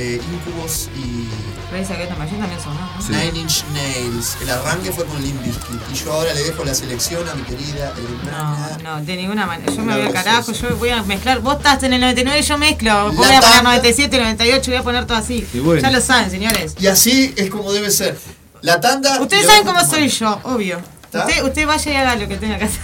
eh, 0.00 0.20
Incubus 0.32 0.88
y 0.96 1.28
Reyes 1.70 1.90
Against 1.90 2.12
the 2.12 2.18
Machine 2.18 2.38
también 2.38 2.60
sonó, 2.60 2.80
¿no? 2.80 3.02
Sí. 3.02 3.12
Nine 3.12 3.38
Inch 3.38 3.64
Nails. 3.74 4.36
El 4.40 4.50
arranque 4.50 4.90
fue 4.92 5.04
con 5.04 5.22
Limp 5.22 5.42
Bizkit. 5.44 5.80
Y 5.92 5.94
yo 5.94 6.12
ahora 6.12 6.32
le 6.32 6.42
dejo 6.42 6.64
la 6.64 6.74
selección 6.74 7.28
a 7.28 7.34
mi 7.34 7.42
querida 7.42 7.92
hermana. 7.96 8.78
No, 8.82 8.96
no, 8.98 9.04
de 9.04 9.16
ninguna 9.16 9.46
manera. 9.46 9.70
Yo 9.72 9.82
me 9.82 9.94
voy 9.94 10.06
al 10.06 10.12
carajo, 10.12 10.52
yo 10.52 10.76
voy 10.76 10.88
a 10.88 11.02
mezclar. 11.02 11.40
Vos 11.40 11.56
estás 11.58 11.82
en 11.82 11.92
el 11.92 12.00
99 12.00 12.40
y 12.40 12.42
yo 12.42 12.58
mezclo. 12.58 13.04
Vos 13.08 13.16
voy 13.16 13.26
a 13.26 13.40
poner 13.40 13.56
tanda. 13.56 13.62
97, 13.70 14.18
98, 14.18 14.70
voy 14.70 14.80
a 14.80 14.82
poner 14.82 15.06
todo 15.06 15.18
así. 15.18 15.46
Y 15.52 15.58
bueno. 15.58 15.82
Ya 15.82 15.90
lo 15.90 16.00
saben, 16.00 16.30
señores. 16.30 16.74
Y 16.80 16.86
así 16.86 17.34
es 17.36 17.50
como 17.50 17.70
debe 17.72 17.90
ser. 17.90 18.18
La 18.62 18.80
tanda. 18.80 19.20
Ustedes 19.20 19.44
y 19.44 19.46
saben 19.46 19.64
cómo 19.64 19.84
soy 19.84 20.08
yo, 20.08 20.40
obvio. 20.44 20.80
Usted, 21.12 21.44
usted 21.44 21.66
vaya 21.66 21.92
y 21.92 21.96
haga 21.96 22.16
lo 22.16 22.26
que 22.28 22.36
tenga 22.36 22.56
que 22.56 22.64
hacer. 22.64 22.80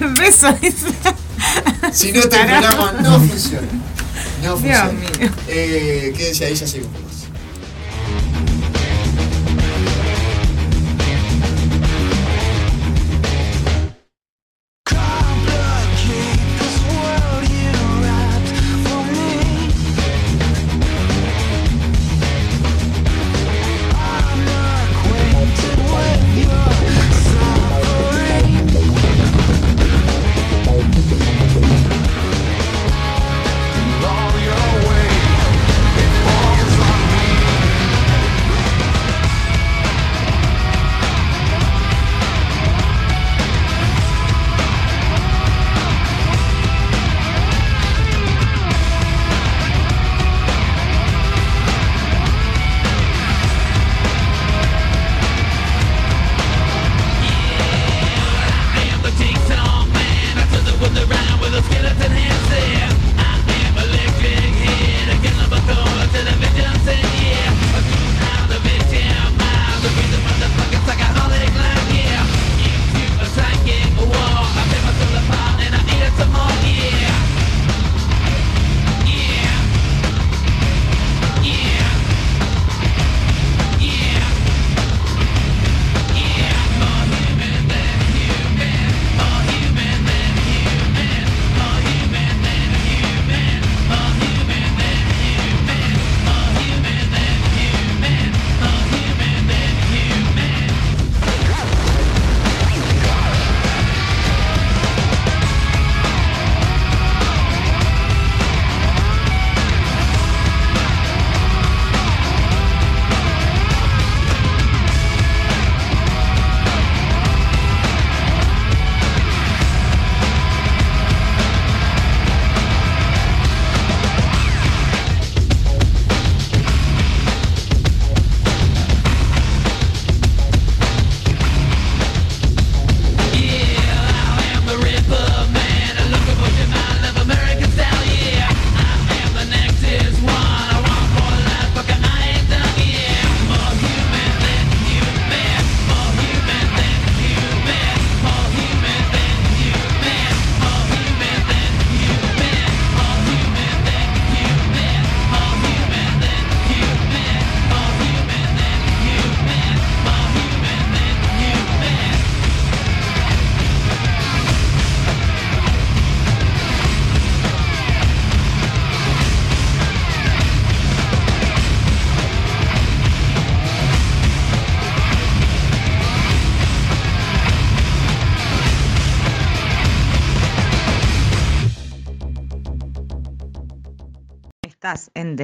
Beso, 0.18 0.52
dice. 0.60 0.86
Si 1.92 2.12
no, 2.12 2.20
este 2.20 2.36
Carajo. 2.36 2.68
programa 2.68 3.18
no 4.46 4.56
funciona. 4.56 4.88
Dios 4.90 5.20
mío. 5.20 5.30
Eh, 5.48 6.14
quédense 6.16 6.44
ahí, 6.44 6.54
ya 6.54 6.66
seguimos. 6.66 7.25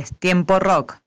Destiempo 0.03 0.59
Rock. 0.59 0.99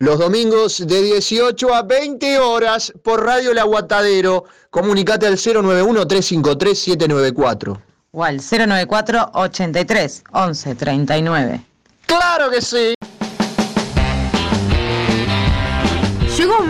Los 0.00 0.18
domingos 0.18 0.84
de 0.84 1.00
18 1.00 1.72
a 1.72 1.82
20 1.82 2.40
horas 2.40 2.92
por 3.04 3.24
Radio 3.24 3.52
El 3.52 3.58
Aguatadero. 3.60 4.46
Comunicate 4.70 5.28
al 5.28 5.34
091-353-794. 5.34 7.80
O 8.10 8.24
al 8.24 8.40
094 8.40 9.30
83 9.34 10.24
11 10.32 10.74
39. 10.74 11.64
¡Claro 12.06 12.50
que 12.50 12.60
sí! 12.60 12.94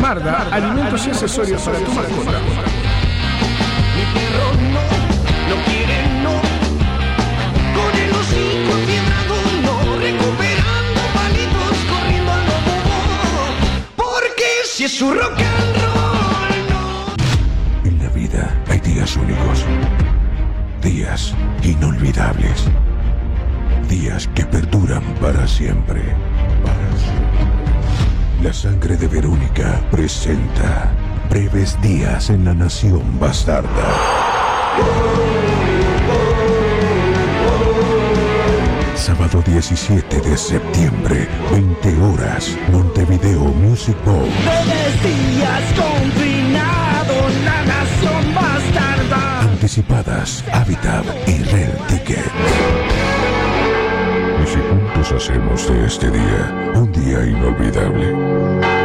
Marda, 0.00 0.48
alimentos 0.50 1.06
y 1.06 1.10
accesorios 1.10 1.62
para 1.62 1.78
tu 1.78 1.92
mascota. 1.92 2.40
En 17.84 18.02
la 18.02 18.08
vida 18.12 18.52
hay 18.68 18.80
días 18.80 19.16
únicos. 19.16 19.64
Días 20.82 21.34
inolvidables. 21.62 22.64
Días 23.88 24.26
que 24.34 24.44
perduran 24.44 25.04
para 25.20 25.46
siempre. 25.46 26.02
Para 26.64 26.96
siempre. 26.98 28.42
La 28.42 28.52
sangre 28.52 28.96
de 28.96 29.06
Verónica 29.06 29.80
presenta 29.92 30.90
breves 31.30 31.80
días 31.80 32.28
en 32.30 32.44
la 32.44 32.54
nación 32.54 33.20
bastarda. 33.20 33.68
Sábado 39.02 39.42
17 39.44 40.20
de 40.20 40.36
septiembre, 40.36 41.28
20 41.50 42.02
horas, 42.02 42.56
Montevideo 42.70 43.40
Music 43.46 43.96
Bowl. 44.04 44.28
días 45.02 45.62
confinado 45.74 47.14
La 47.44 47.64
nación 47.64 48.32
bastarda 48.32 49.40
Anticipadas, 49.40 50.44
Habitat 50.52 51.04
y 51.26 51.42
Red 51.42 51.74
Ticket. 51.88 52.30
Y 54.40 54.46
si 54.46 54.58
juntos 54.60 55.10
hacemos 55.10 55.68
de 55.68 55.84
este 55.84 56.08
día 56.08 56.72
un 56.76 56.92
día 56.92 57.26
inolvidable. 57.26 58.81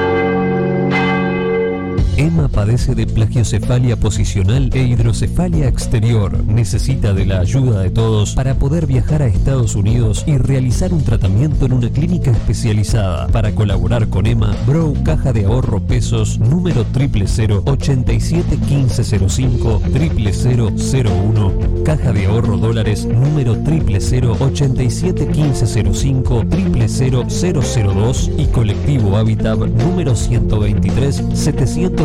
Emma 2.17 2.47
padece 2.47 2.95
de 2.95 3.05
plagiocefalia 3.05 3.95
posicional 3.95 4.71
e 4.73 4.81
hidrocefalia 4.81 5.67
exterior. 5.67 6.43
Necesita 6.45 7.13
de 7.13 7.27
la 7.27 7.39
ayuda 7.41 7.81
de 7.81 7.91
todos 7.91 8.33
para 8.33 8.55
poder 8.55 8.87
viajar 8.87 9.21
a 9.21 9.27
Estados 9.27 9.75
Unidos 9.75 10.23
y 10.25 10.37
realizar 10.37 10.93
un 10.93 11.03
tratamiento 11.03 11.67
en 11.67 11.73
una 11.73 11.89
clínica 11.91 12.31
especializada. 12.31 13.27
Para 13.27 13.53
colaborar 13.53 14.09
con 14.09 14.25
Emma, 14.25 14.55
Bro 14.65 14.93
Caja 15.03 15.31
de 15.31 15.45
Ahorro 15.45 15.79
Pesos 15.79 16.39
número 16.39 16.85
000 16.91 17.61
87 17.65 18.57
1505 18.57 19.81
0001 19.93 21.53
Caja 21.85 22.11
de 22.13 22.25
Ahorro 22.25 22.57
Dólares 22.57 23.05
número 23.05 23.55
000 23.55 24.37
87 24.39 25.25
1505 25.27 26.45
00002 26.49 28.31
y 28.37 28.45
Colectivo 28.47 29.17
Habitat 29.17 29.59
número 29.59 30.15
123 30.15 31.23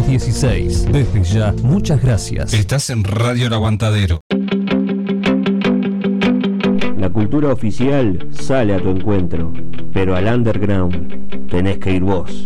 716. 0.02 0.92
Desde 0.92 1.22
ya, 1.22 1.54
muchas 1.62 2.02
gracias. 2.02 2.52
Estás 2.52 2.90
en 2.90 3.04
Radio 3.04 3.46
El 3.46 3.52
Aguantadero. 3.52 4.20
La 6.98 7.08
cultura 7.10 7.52
oficial 7.52 8.28
sale 8.32 8.74
a 8.74 8.80
tu 8.80 8.90
encuentro, 8.90 9.52
pero 9.92 10.16
al 10.16 10.26
underground 10.26 11.48
tenés 11.48 11.78
que 11.78 11.92
ir 11.92 12.02
vos. 12.02 12.44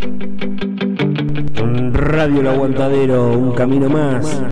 Radio 1.93 2.41
El 2.41 2.49
Aguantadero, 2.49 3.33
un 3.33 3.53
camino 3.53 3.89
más 3.89 4.43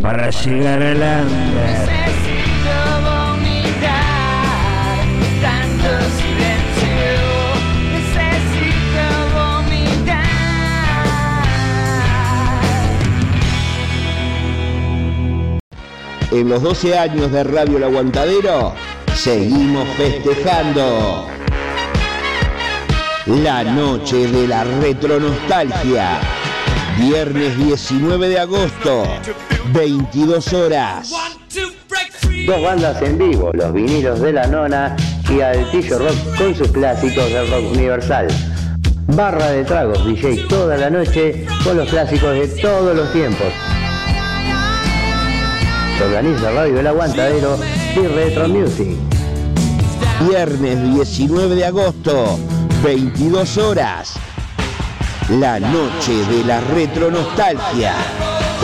para 0.00 0.30
llegar 0.30 0.82
al 0.82 0.96
under. 0.96 2.01
En 16.32 16.48
los 16.48 16.62
12 16.62 16.98
años 16.98 17.30
de 17.30 17.44
Radio 17.44 17.76
El 17.76 17.84
Aguantadero, 17.84 18.72
seguimos 19.14 19.86
festejando. 19.98 21.26
La 23.26 23.62
noche 23.62 24.26
de 24.28 24.48
la 24.48 24.64
retronostalgia. 24.64 26.20
Viernes 26.96 27.58
19 27.58 28.30
de 28.30 28.38
agosto, 28.38 29.04
22 29.74 30.52
horas. 30.54 31.12
Dos 32.46 32.62
bandas 32.62 33.02
en 33.02 33.18
vivo, 33.18 33.50
los 33.52 33.70
vinilos 33.74 34.18
de 34.20 34.32
la 34.32 34.46
nona 34.46 34.96
y 35.28 35.42
Altillo 35.42 35.98
Rock 35.98 36.38
con 36.38 36.54
sus 36.54 36.68
clásicos 36.68 37.30
del 37.30 37.50
rock 37.50 37.72
universal. 37.72 38.26
Barra 39.08 39.50
de 39.50 39.64
tragos, 39.64 40.06
DJ 40.06 40.46
toda 40.48 40.78
la 40.78 40.88
noche 40.88 41.44
con 41.62 41.76
los 41.76 41.90
clásicos 41.90 42.32
de 42.32 42.48
todos 42.48 42.96
los 42.96 43.12
tiempos. 43.12 43.52
Organiza 46.04 46.50
Radio 46.50 46.80
El 46.80 46.86
Aguantadero 46.86 47.58
y 47.94 48.06
Retro 48.06 48.48
Music. 48.48 48.96
Viernes 50.28 50.94
19 50.94 51.54
de 51.54 51.64
agosto, 51.64 52.38
22 52.82 53.58
horas. 53.58 54.14
La 55.30 55.60
noche 55.60 56.12
de 56.26 56.44
la 56.44 56.60
retronostalgia. 56.60 57.94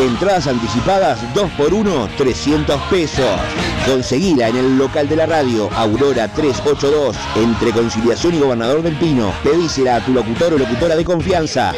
Entradas 0.00 0.46
anticipadas 0.48 1.18
2x1, 1.34 2.08
300 2.16 2.80
pesos. 2.90 3.40
Conseguila 3.86 4.48
en 4.48 4.56
el 4.56 4.78
local 4.78 5.08
de 5.08 5.16
la 5.16 5.26
radio, 5.26 5.70
Aurora 5.74 6.28
382, 6.28 7.16
entre 7.36 7.72
Conciliación 7.72 8.34
y 8.34 8.40
Gobernador 8.40 8.82
del 8.82 8.96
Pino. 8.96 9.32
Pedísela 9.44 9.96
a 9.96 10.04
tu 10.04 10.12
locutor 10.12 10.54
o 10.54 10.58
locutora 10.58 10.96
de 10.96 11.04
confianza. 11.04 11.72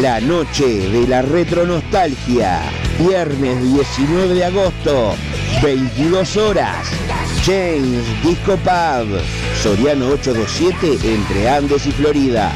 La 0.00 0.20
noche 0.20 0.88
de 0.90 1.06
la 1.06 1.22
retronostalgia. 1.22 2.79
Viernes 3.00 3.62
19 3.62 4.34
de 4.34 4.44
agosto, 4.44 5.14
22 5.62 6.36
horas. 6.36 6.86
James 7.46 8.04
Disco 8.22 8.56
Pub. 8.58 9.18
Soriano 9.62 10.08
827 10.08 11.14
entre 11.14 11.48
Andes 11.48 11.86
y 11.86 11.92
Florida. 11.92 12.52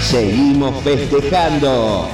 Seguimos 0.00 0.82
festejando. 0.82 2.08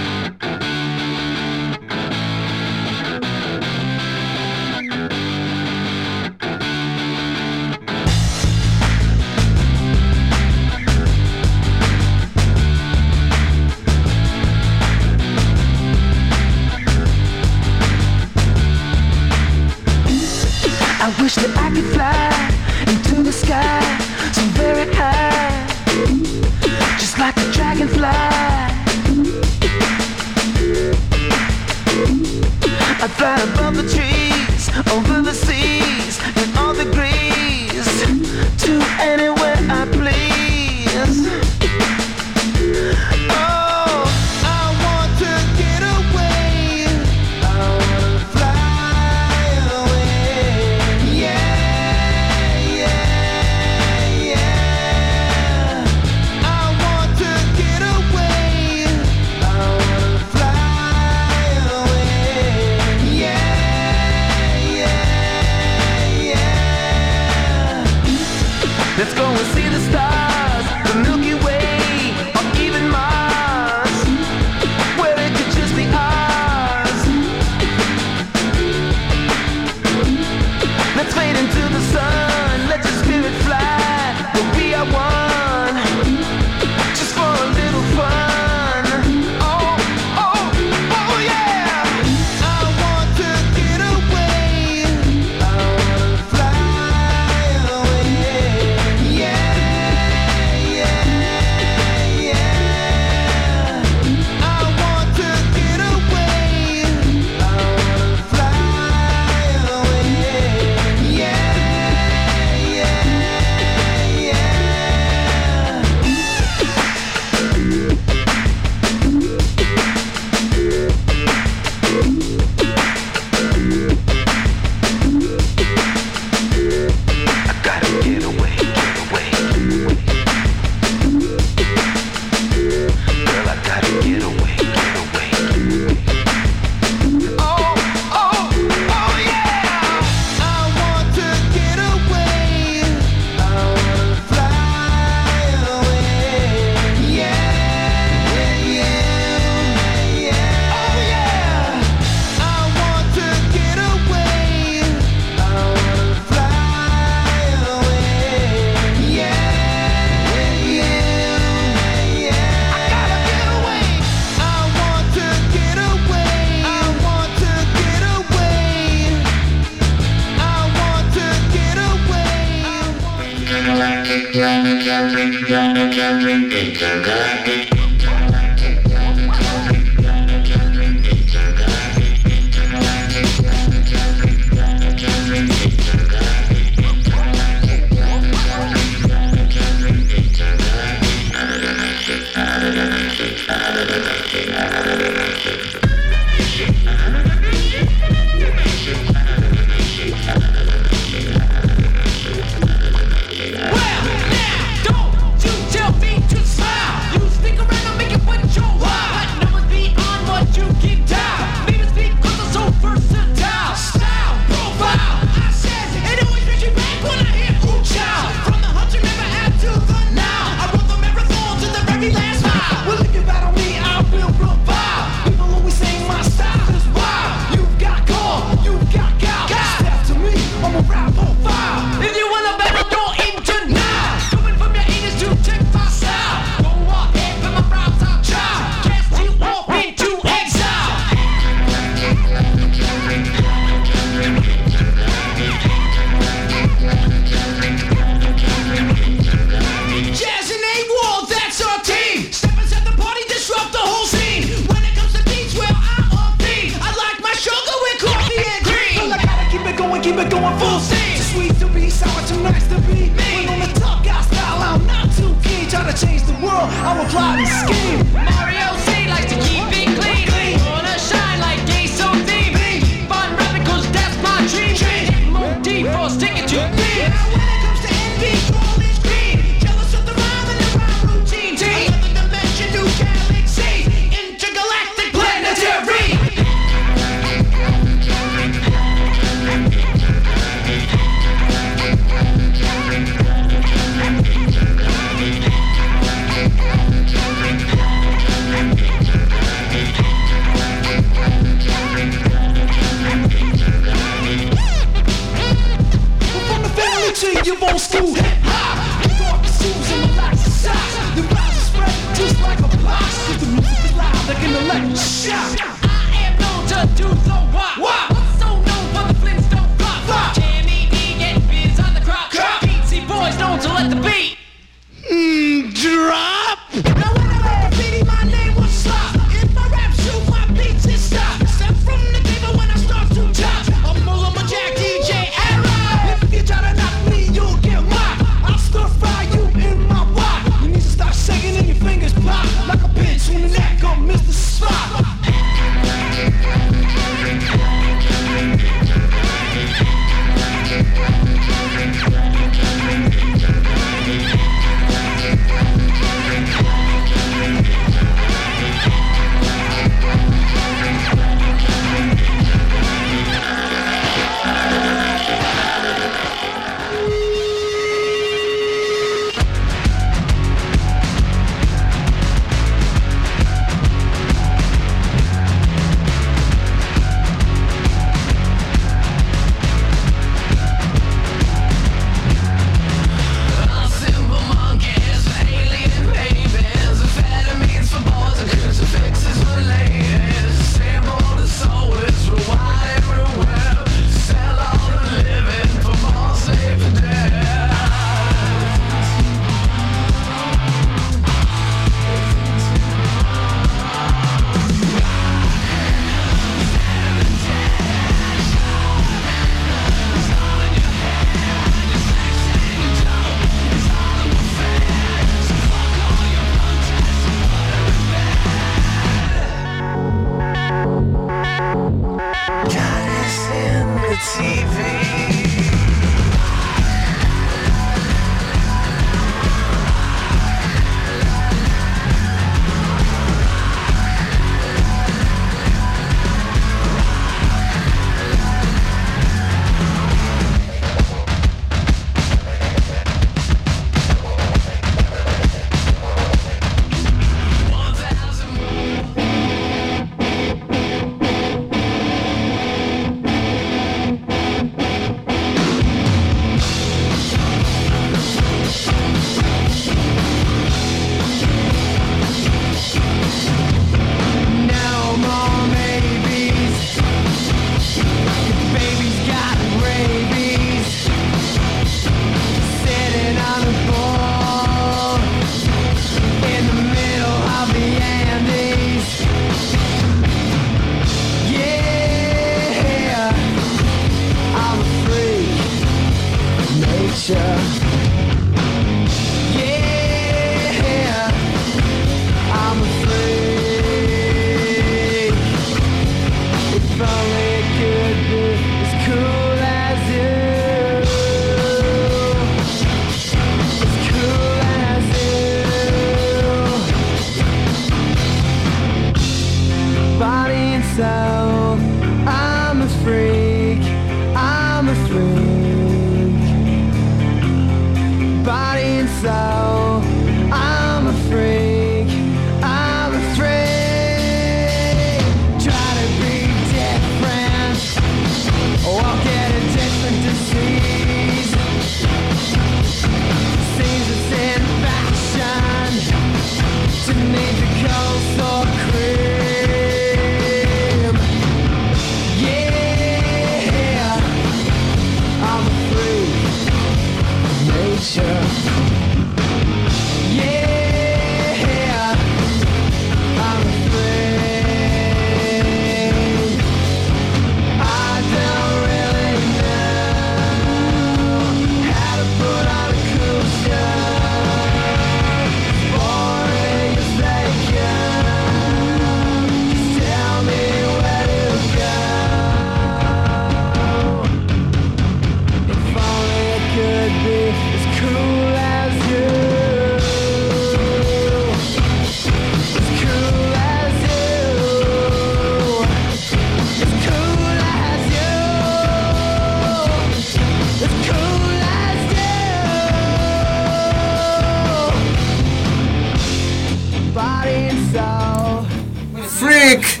Freak. 599.38 600.00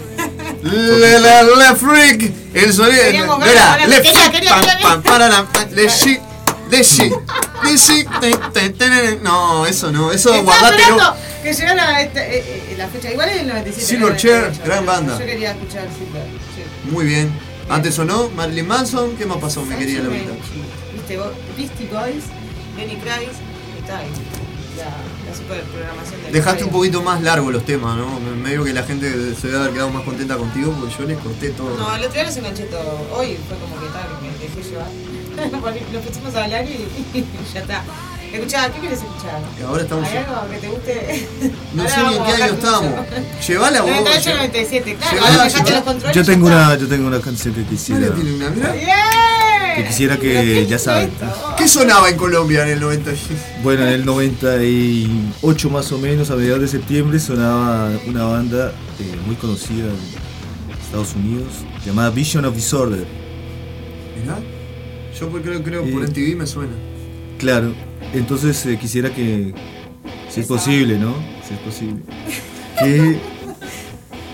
Le, 0.62 1.20
la, 1.20 1.42
la 1.42 1.76
freak. 1.76 2.32
El 2.54 2.72
sonido. 2.72 3.38
Mira, 3.38 3.86
le 3.86 4.02
quería, 4.02 4.30
quería, 4.30 4.50
pam, 4.50 4.60
quería. 4.62 4.80
pam, 4.82 5.02
pararam, 5.02 5.46
le 5.72 5.88
shi, 5.88 6.18
le 6.70 6.82
No, 9.22 9.66
eso 9.66 9.92
no, 9.92 10.10
eso 10.12 10.34
esperando 10.34 11.14
que 11.42 11.54
esta, 12.00 12.26
eh, 12.26 12.42
eh, 12.70 12.74
la 12.76 12.88
fecha. 12.88 13.12
Igual 13.12 13.28
es 13.28 13.36
el 13.42 13.48
97. 13.48 13.86
Silverchair, 13.86 14.34
98. 14.40 14.62
gran 14.64 14.86
banda. 14.86 15.18
Yo 15.18 15.26
quería 15.26 15.50
escuchar 15.52 15.84
Silver. 15.96 16.26
Muy 16.90 17.04
bien. 17.04 17.30
Antes 17.68 17.94
sonó 17.94 18.30
Marilyn 18.30 18.66
Manson. 18.66 19.16
¿Qué 19.16 19.26
más 19.26 19.38
pasó, 19.38 19.62
mi 19.62 19.76
querida 19.76 20.02
Lolita? 20.02 20.32
Viste, 20.92 21.18
vos- 21.18 21.32
Beastie 21.56 21.86
Boys, 21.88 22.24
Lenny 22.76 22.96
Kravitz, 22.96 23.36
está 23.80 23.98
ahí. 23.98 24.08
Super 25.36 25.62
programación 25.64 26.22
de 26.22 26.30
Dejaste 26.32 26.64
un 26.64 26.70
poquito 26.70 27.02
más 27.02 27.22
largo 27.22 27.50
los 27.50 27.64
temas, 27.64 27.96
¿no? 27.96 28.18
Me- 28.20 28.36
Medio 28.46 28.64
que 28.64 28.72
la 28.72 28.82
gente 28.84 29.34
se 29.34 29.46
debe 29.48 29.58
haber 29.58 29.72
quedado 29.72 29.90
más 29.90 30.02
contenta 30.04 30.36
contigo 30.36 30.72
porque 30.78 30.94
yo 30.98 31.04
les 31.04 31.18
corté 31.18 31.50
todo. 31.50 31.76
No, 31.76 31.94
el 31.94 32.00
otro 32.02 32.12
día 32.14 32.24
los 32.24 32.36
enganché 32.36 32.64
todo. 32.64 33.06
Hoy 33.16 33.36
fue 33.48 33.56
como 33.58 33.74
que 33.80 33.86
tal, 33.88 34.08
me 34.22 34.30
dejé 34.38 34.62
llevar. 34.70 34.88
Nos 35.92 36.02
pusimos 36.06 36.34
a 36.34 36.44
hablar 36.44 36.64
y, 36.64 37.18
y 37.18 37.24
ya 37.52 37.60
está. 37.60 37.82
Escuchá, 38.36 38.72
¿qué 38.72 38.80
quieres 38.80 38.98
escuchar? 38.98 39.40
Y 39.58 39.62
ahora 39.62 39.82
estamos- 39.82 40.08
¿Hay 40.08 40.16
algo 40.18 40.48
que 40.50 40.56
te 40.58 40.68
guste? 40.68 41.28
No 41.74 41.82
Ahora 41.82 41.94
sé 41.94 42.02
ni 42.02 42.16
en 42.16 42.24
qué 42.24 42.42
año 42.42 42.52
estamos. 42.54 42.92
Llevala 43.48 43.80
vos. 43.82 43.90
98, 43.90 44.30
lle- 44.30 44.34
97, 44.36 44.96
claro. 44.96 45.14
Llevala, 45.16 45.44
dejaste 45.44 45.70
los 45.72 45.80
controles. 45.82 46.16
Yo 46.16 46.24
tengo 46.24 46.46
una, 46.46 46.76
yo 46.76 46.88
tengo 46.88 47.06
una 47.08 47.20
canción 47.20 47.54
que 47.54 47.64
quisiera. 47.64 48.14
Tiene 48.14 48.34
una, 48.34 48.50
mira. 48.50 48.74
Que 49.76 49.84
quisiera 49.84 50.16
¿Pero 50.16 50.40
que, 50.42 50.66
ya 50.66 50.78
saben. 50.78 51.10
¿Qué 51.58 51.68
sonaba 51.68 52.08
en 52.08 52.16
Colombia 52.16 52.62
en 52.62 52.70
el 52.70 52.80
90? 52.80 53.10
Bueno, 53.62 53.82
en 53.82 53.88
el 53.90 54.06
98 54.06 55.68
más 55.70 55.92
o 55.92 55.98
menos, 55.98 56.30
a 56.30 56.36
mediados 56.36 56.62
de 56.62 56.68
septiembre, 56.68 57.18
sonaba 57.20 57.90
una 58.06 58.24
banda 58.24 58.72
eh, 59.00 59.16
muy 59.26 59.36
conocida 59.36 59.84
en 59.84 60.76
Estados 60.82 61.14
Unidos, 61.14 61.48
llamada 61.84 62.08
Vision 62.10 62.44
of 62.46 62.54
Disorder. 62.54 63.04
Mirá. 64.20 64.38
Yo 65.18 65.28
pues 65.28 65.42
creo, 65.42 65.62
creo 65.62 65.84
Eh, 65.84 65.92
por 65.92 66.02
MTV 66.04 66.36
me 66.36 66.46
suena. 66.46 66.72
Claro, 67.38 67.74
entonces 68.12 68.64
eh, 68.66 68.78
quisiera 68.78 69.10
que, 69.10 69.54
si 70.28 70.40
es 70.40 70.46
posible, 70.46 70.98
¿no? 70.98 71.14
Si 71.46 71.54
es 71.54 71.60
posible, 71.60 72.02
que 72.78 73.18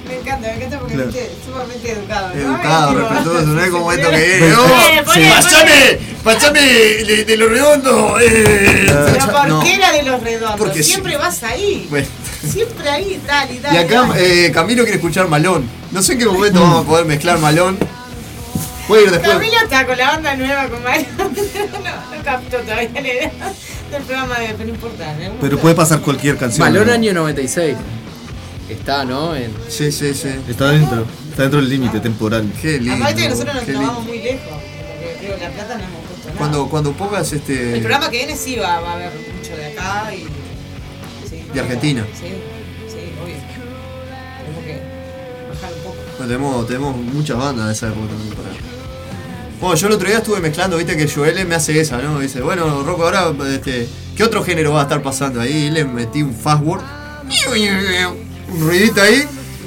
Me 0.09 0.19
encanta, 0.19 0.49
me 0.49 0.55
encanta 0.57 0.79
porque 0.79 0.95
Claro. 0.95 1.11
viste, 1.11 1.31
sumamente 1.47 1.91
educado. 1.93 2.29
¿no? 2.35 2.41
Educado, 2.41 2.95
respetuoso, 3.09 3.47
no 3.47 3.61
es 3.63 3.71
como 3.71 3.93
esto 3.93 4.11
que. 4.11 4.53
¡Oh! 4.59 5.05
poné, 5.05 5.29
¡Pásame! 5.31 5.99
¡Pásame 6.23 6.61
de, 6.61 7.25
de 7.25 7.37
lo 7.37 7.49
redondo! 7.49 8.17
Eh, 8.21 8.87
Pero 8.87 9.33
¿por 9.33 9.49
no. 9.49 9.61
qué 9.63 9.75
era 9.75 9.93
de 9.93 10.03
los 10.03 10.23
redondos? 10.23 10.59
Porque 10.59 10.83
Siempre 10.83 11.17
vas 11.17 11.43
ahí. 11.45 11.87
Bueno. 11.89 12.07
Siempre 12.47 12.89
ahí, 12.91 13.21
tal 13.27 13.55
y 13.55 13.59
tal. 13.59 13.75
Y 13.75 13.79
acá 13.79 14.09
eh, 14.17 14.51
Camilo 14.53 14.83
quiere 14.83 14.97
escuchar 14.97 15.29
Malón. 15.29 15.65
No 15.93 16.03
sé 16.03 16.15
en 16.15 16.19
qué 16.19 16.27
momento 16.27 16.61
vamos 16.61 16.85
a 16.85 16.89
poder 16.89 17.07
mezclar 17.07 17.39
Malón. 17.39 17.79
Puede 18.93 19.05
ir 19.05 19.11
después. 19.11 19.33
Camilo 19.33 19.57
está 19.57 19.87
con 19.87 19.97
la 19.97 20.07
banda 20.07 20.37
nueva 20.37 20.69
con 20.69 20.83
Mario. 20.83 21.07
no, 21.17 22.17
no 22.17 22.23
captó 22.23 22.59
todavía 22.59 22.91
la 22.93 23.01
idea 23.01 23.33
del 23.91 24.03
programa 24.03 24.39
de 24.39 24.49
pero 24.49 24.65
no 24.65 24.75
importa. 24.75 25.11
algún 25.11 25.39
pero 25.41 25.59
puede 25.59 25.75
pasar 25.75 26.01
cualquier 26.03 26.37
canción. 26.37 26.69
Malón 26.69 26.89
¿no? 26.89 26.93
año 26.93 27.15
96. 27.15 27.75
Está, 28.69 29.07
¿no? 29.07 29.35
En... 29.35 29.51
Sí, 29.69 29.91
sí, 29.93 30.13
sí. 30.13 30.29
Está 30.47 30.73
dentro, 30.73 31.07
está 31.31 31.41
dentro 31.41 31.61
del 31.61 31.71
límite 31.71 32.01
temporal. 32.01 32.53
Qué 32.61 32.79
lindo. 32.79 32.97
Aparte 32.97 33.23
que 33.23 33.29
nosotros 33.31 33.55
nos 33.55 33.67
lindo. 33.67 34.01
muy 34.03 34.19
lejos. 34.19 34.41
Porque 34.51 35.17
creo 35.21 35.39
que 35.39 35.43
La 35.43 35.51
Plata 35.53 35.79
no 35.79 35.85
hemos 35.85 36.01
puesto 36.09 36.29
nada. 36.29 36.39
Cuando, 36.39 36.69
cuando 36.69 36.93
pongas 36.93 37.33
este. 37.33 37.73
El 37.77 37.81
programa 37.81 38.11
que 38.11 38.19
viene 38.19 38.37
sí 38.37 38.57
va, 38.57 38.79
va 38.81 38.91
a 38.91 38.95
haber 38.97 39.13
mucho 39.15 39.57
de 39.57 39.67
acá 39.69 40.15
y. 40.15 40.27
Sí, 41.31 41.47
De 41.51 41.61
Argentina. 41.61 42.05
Sí, 42.13 42.27
sí, 42.89 43.15
obvio. 43.25 43.37
Tenemos 44.37 44.65
que 44.67 44.81
bajar 45.49 45.73
un 45.73 45.83
poco. 45.83 45.97
Bueno, 46.19 46.27
tenemos, 46.27 46.67
tenemos 46.67 46.97
muchas 46.99 47.39
bandas 47.39 47.69
de 47.69 47.73
esa 47.73 47.89
época 47.89 48.09
también 48.09 48.35
para. 48.35 48.72
Bueno, 49.63 49.77
yo 49.77 49.87
el 49.87 49.93
otro 49.93 50.09
día 50.09 50.19
estuve 50.19 50.41
mezclando, 50.41 50.77
viste 50.77 50.97
que 50.97 51.09
Joel 51.09 51.47
me 51.47 51.55
hace 51.55 51.81
esa, 51.81 51.99
¿no? 51.99 52.19
Dice, 52.19 52.41
bueno, 52.41 52.83
Rocco, 52.83 53.05
ahora, 53.05 53.33
este, 53.49 53.89
¿qué 54.17 54.25
otro 54.25 54.43
género 54.43 54.73
va 54.73 54.81
a 54.81 54.83
estar 54.83 55.01
pasando 55.03 55.41
ahí? 55.41 55.67
Y 55.67 55.71
le 55.71 55.85
metí 55.85 56.21
un 56.21 56.35
fastword, 56.35 56.83
un 58.53 58.61
ruidito 58.67 59.01
ahí, 59.01 59.23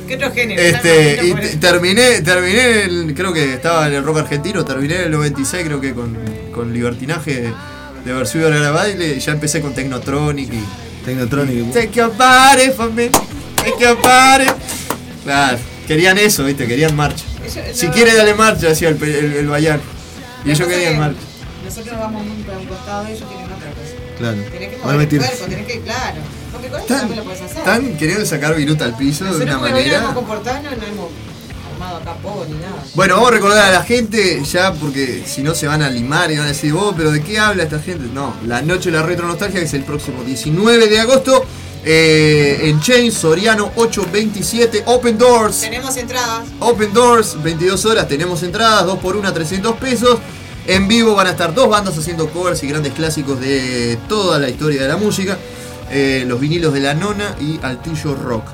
¿Qué 0.05 0.15
otro 0.15 0.33
género? 0.33 0.61
este, 0.61 1.25
y 1.25 1.33
terminé, 1.61 2.21
terminé, 2.21 2.81
el- 2.83 3.13
creo 3.15 3.31
que 3.31 3.53
estaba 3.53 3.87
en 3.87 3.93
el 3.93 4.03
rock 4.03 4.17
argentino, 4.17 4.65
terminé 4.65 4.95
en 4.97 5.01
el 5.03 5.11
96, 5.11 5.63
creo 5.65 5.79
que 5.79 5.93
con, 5.93 6.13
con 6.53 6.73
libertinaje 6.73 7.53
de 8.03 8.59
la 8.59 8.71
baile, 8.71 9.15
y 9.15 9.19
ya 9.21 9.31
empecé 9.31 9.61
con 9.61 9.73
Technotronic 9.73 10.53
y... 10.53 10.59
Technotronic. 11.05 11.71
Take 11.73 11.91
your 11.93 12.11
body 12.17 12.69
for 12.75 12.91
me, 12.91 13.09
take 13.55 13.79
your 13.79 13.95
body. 14.01 14.45
Claro, 15.23 15.57
querían 15.87 16.17
eso, 16.17 16.43
viste, 16.43 16.67
querían 16.67 16.93
marcha. 16.97 17.23
Si 17.73 17.87
no. 17.87 17.93
quiere 17.93 18.13
dale 18.15 18.33
marcha, 18.33 18.67
decía 18.67 18.89
el, 18.89 19.01
el, 19.03 19.33
el 19.33 19.47
Bayán. 19.47 19.81
Y 20.43 20.51
ellos 20.51 20.67
querían 20.67 20.93
que 20.93 20.99
marcha. 20.99 21.19
Nosotros 21.63 21.99
vamos 21.99 22.25
muy 22.25 22.43
para 22.43 22.57
un 22.59 22.65
costado, 22.67 23.07
ellos 23.07 23.27
tienen 23.27 23.45
otra 23.45 23.69
cosa. 23.71 24.17
Claro. 24.17 24.37
Tenés 24.51 24.69
que 24.69 24.77
mover 24.77 25.01
el 25.01 25.17
cuerpo, 25.19 25.45
tenés 25.45 25.65
que, 25.67 25.81
claro. 25.81 26.21
Porque 26.51 26.67
con 26.69 26.79
esto 26.79 26.93
también 26.95 27.17
lo 27.19 27.23
puedes 27.25 27.41
hacer. 27.41 27.57
Están 27.57 27.97
queriendo 27.97 28.25
sacar 28.25 28.55
viruta 28.55 28.85
al 28.85 28.95
piso 28.95 29.25
de 29.25 29.31
una 29.43 29.45
no 29.45 29.51
hemos 29.67 29.71
manera. 29.71 30.13
comportado, 30.13 30.57
no, 30.63 30.69
no 30.69 30.85
hemos 30.85 31.09
armado 31.73 31.97
acá 31.97 32.13
poco 32.21 32.45
ni 32.47 32.53
nada. 32.59 32.83
Bueno, 32.93 33.15
vamos 33.15 33.29
a 33.29 33.33
recordar 33.33 33.65
a 33.65 33.71
la 33.71 33.83
gente 33.83 34.41
ya 34.45 34.71
porque 34.73 35.23
si 35.25 35.41
no 35.43 35.53
se 35.55 35.67
van 35.67 35.81
a 35.81 35.89
limar 35.89 36.31
y 36.31 36.37
van 36.37 36.45
a 36.45 36.49
decir, 36.49 36.71
vos, 36.71 36.93
pero 36.95 37.11
¿de 37.11 37.21
qué 37.21 37.39
habla 37.39 37.63
esta 37.63 37.79
gente? 37.79 38.05
No, 38.13 38.35
la 38.45 38.61
noche 38.61 38.91
de 38.91 38.97
la 38.97 39.03
retro 39.03 39.27
nostalgia 39.27 39.59
que 39.59 39.65
es 39.65 39.73
el 39.73 39.83
próximo 39.83 40.23
19 40.23 40.87
de 40.87 40.99
agosto 40.99 41.45
eh, 41.85 42.61
en 42.63 42.79
Chain 42.81 43.11
Soriano 43.11 43.71
827 43.75 44.83
Open 44.87 45.17
Doors. 45.17 45.61
Tenemos 45.61 45.95
entradas. 45.95 46.47
Open 46.59 46.91
Doors, 46.91 47.41
22 47.43 47.85
horas, 47.85 48.07
tenemos 48.07 48.41
entradas, 48.41 48.85
2 48.85 48.99
por 48.99 49.15
1 49.15 49.31
300 49.31 49.75
pesos. 49.75 50.17
En 50.67 50.87
vivo 50.87 51.13
van 51.13 51.27
a 51.27 51.29
estar 51.29 51.53
dos 51.53 51.69
bandas 51.69 51.95
haciendo 51.95 52.27
covers 52.31 52.63
y 52.63 52.67
grandes 52.67 52.93
clásicos 52.93 53.39
de 53.39 53.99
toda 54.09 54.39
la 54.39 54.49
historia 54.49 54.81
de 54.81 54.87
la 54.87 54.97
música. 54.97 55.37
eh, 55.91 56.23
los 56.27 56.39
vinilos 56.39 56.73
de 56.73 56.79
la 56.79 56.95
nona 56.95 57.35
y 57.39 57.59
Altillo 57.61 58.15
Rock. 58.15 58.45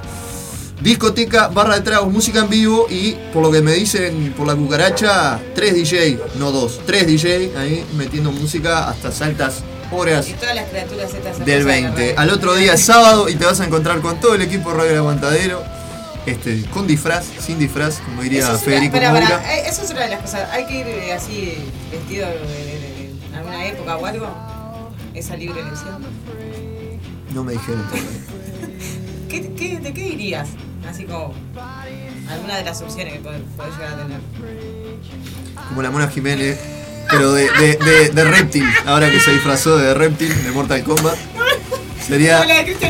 Discoteca, 0.82 1.48
barra 1.48 1.76
de 1.76 1.82
tragos, 1.82 2.12
música 2.12 2.40
en 2.40 2.50
vivo 2.50 2.88
y 2.90 3.16
por 3.32 3.42
lo 3.44 3.52
que 3.52 3.62
me 3.62 3.74
dicen 3.74 4.34
por 4.36 4.48
la 4.48 4.56
cucaracha, 4.56 5.40
3 5.56 5.74
DJ, 5.74 6.20
no 6.40 6.52
2, 6.52 6.82
3 6.86 7.08
DJ 7.08 7.52
ahí 7.56 7.86
metiendo 7.96 8.32
música 8.32 8.90
hasta 8.90 9.26
altas 9.26 9.64
horas 9.92 10.28
Y 10.30 10.34
todas 10.34 10.56
las 10.56 10.70
criaturas 10.70 11.14
estas 11.14 11.46
del 11.46 11.66
20. 11.66 12.16
Al 12.18 12.30
otro 12.30 12.56
día 12.56 12.78
sábado 12.78 13.30
y 13.30 13.36
te 13.36 13.46
vas 13.46 13.60
a 13.60 13.66
encontrar 13.66 14.02
con 14.02 14.20
todo 14.20 14.36
el 14.36 14.42
equipo 14.42 14.74
Radio 14.74 14.92
El 14.92 14.98
Aguantadero 14.98 15.64
Este, 16.26 16.64
con 16.66 16.88
disfraz, 16.88 17.26
sin 17.40 17.60
disfraz, 17.60 18.00
como 18.00 18.22
diría 18.22 18.40
Eso 18.40 18.56
es 18.56 18.62
Federico 18.62 18.98
eh, 18.98 19.64
eso 19.68 19.84
es 19.84 19.92
una 19.92 20.02
de 20.02 20.10
las 20.10 20.22
cosas. 20.22 20.50
Hay 20.52 20.66
que 20.66 20.80
ir 20.80 20.88
eh, 20.88 21.14
así 21.14 21.58
vestido 21.92 22.28
de 22.28 23.38
alguna 23.38 23.66
época 23.66 23.98
o 23.98 24.06
algo. 24.06 24.28
Esa 25.14 25.36
libre 25.36 25.62
elección. 25.62 26.06
No 27.34 27.44
me 27.44 27.54
dijeron 27.54 27.84
todavía. 27.88 28.10
¿Qué, 29.30 29.54
qué, 29.54 29.80
¿De 29.80 29.94
qué 29.94 30.08
irías? 30.08 30.50
Así 30.90 31.06
como 31.06 31.34
alguna 32.30 32.58
de 32.58 32.64
las 32.64 32.82
opciones 32.82 33.14
que 33.14 33.20
podés 33.20 33.42
llegar 33.78 33.94
a 33.94 34.04
tener. 34.04 34.20
Como 35.70 35.82
la 35.82 35.92
Mona 35.92 36.08
Jiménez, 36.08 36.60
pero 37.12 37.34
de, 37.34 37.50
de, 37.52 37.76
de, 37.78 38.10
de 38.10 38.24
reptil, 38.24 38.66
ahora 38.86 39.10
que 39.12 39.20
se 39.20 39.32
disfrazó 39.32 39.78
de 39.78 39.94
reptil 39.94 40.30
de 40.44 40.52
Mortal 40.52 40.84
Kombat. 40.84 41.16
Sería 42.08 42.44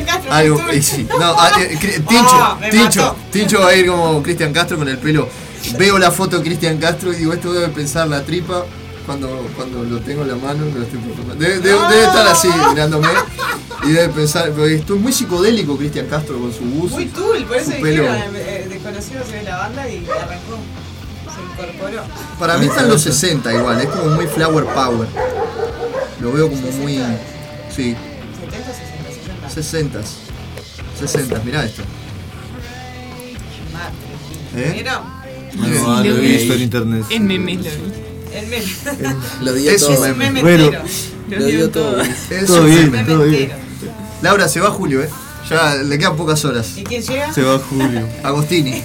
Castro. 0.05 0.31
algo. 0.33 0.61
y 0.73 0.81
sí. 0.81 1.05
No, 1.19 1.35
ah, 1.37 1.51
eh, 1.59 1.77
Cri- 1.79 2.69
Tincho. 2.71 3.15
Tincho 3.31 3.59
va 3.59 3.67
a 3.69 3.75
ir 3.75 3.87
como 3.87 4.23
Cristian 4.23 4.53
Castro 4.53 4.77
con 4.77 4.87
el 4.87 4.97
pelo. 4.97 5.27
Veo 5.77 5.99
la 5.99 6.09
foto 6.11 6.37
de 6.37 6.43
Cristian 6.43 6.77
Castro 6.77 7.11
y 7.13 7.17
digo, 7.17 7.33
esto 7.33 7.53
debe 7.53 7.67
pensar 7.67 8.07
la 8.07 8.23
tripa 8.23 8.65
cuando, 9.05 9.27
cuando 9.55 9.83
lo 9.83 9.99
tengo 9.99 10.21
en 10.23 10.29
la 10.29 10.35
mano. 10.35 10.65
me 10.65 10.79
lo 10.79 10.83
estoy 10.85 10.99
performando. 10.99 11.35
Debe, 11.43 11.59
debe- 11.59 11.87
debe 11.89 12.03
estar 12.05 12.27
así 12.27 12.47
mirándome 12.69 13.07
y 13.83 13.91
debe 13.91 14.09
pensar, 14.09 14.51
pero 14.55 14.65
esto 14.65 14.95
es 14.95 15.01
muy 15.01 15.11
psicodélico 15.13 15.77
Cristian 15.77 16.07
Castro 16.07 16.39
con 16.39 16.51
su 16.53 16.61
bus. 16.63 16.91
Muy 16.91 17.07
cool, 17.09 17.43
por 17.45 17.57
eso 17.57 17.71
dijeron, 17.71 18.15
eh, 18.35 18.65
desconocido 18.69 19.23
se 19.25 19.31
ve 19.33 19.43
la 19.43 19.57
banda 19.57 19.87
y 19.87 20.03
arrancó. 20.09 20.57
Incorporó. 21.61 22.03
Para 22.39 22.57
mí 22.57 22.65
están 22.67 22.89
los 22.89 23.01
60 23.01 23.53
igual, 23.53 23.79
es 23.81 23.87
como 23.87 24.05
muy 24.15 24.27
flower 24.27 24.65
power. 24.65 25.07
Lo 26.19 26.31
veo 26.31 26.49
como 26.49 26.71
muy. 26.71 26.99
Sí, 27.75 27.95
70, 28.39 28.73
60, 29.49 29.49
60. 29.53 30.01
60. 30.03 30.21
60, 30.99 31.41
mirá 31.45 31.63
esto. 31.65 31.81
Mate. 33.73 34.69
¿Eh? 34.69 34.71
¿Vieron? 34.73 35.21
No, 35.55 36.03
lo 36.03 36.17
he 36.17 36.19
visto 36.19 36.53
en 36.53 36.61
internet. 36.61 37.05
En 37.09 37.27
memes 37.27 37.57
lo 37.57 37.63
vi. 37.63 38.01
El 38.33 38.47
meme. 38.47 38.65
Lo 39.41 39.53
dio 39.53 39.71
Eso, 39.71 39.87
todo. 39.87 40.05
Es 40.05 40.11
un 40.11 40.17
meme 40.17 40.41
Bueno. 40.41 40.63
entero. 40.65 40.83
Lo 41.29 41.45
dio 41.45 41.69
todo. 41.69 42.01
Es 42.01 42.45
Todo 42.45 42.63
bien, 42.65 43.05
todo 43.05 43.23
bien. 43.23 43.51
Laura 44.21 44.47
se 44.47 44.59
va 44.59 44.69
Julio, 44.69 45.01
¿eh? 45.01 45.09
Ya 45.49 45.75
le 45.75 45.97
quedan 45.97 46.15
pocas 46.15 46.45
horas. 46.45 46.77
¿Y 46.77 46.83
quién 46.83 47.01
llega? 47.01 47.33
Se 47.33 47.41
va 47.41 47.59
Julio. 47.59 48.07
Agostini. 48.23 48.83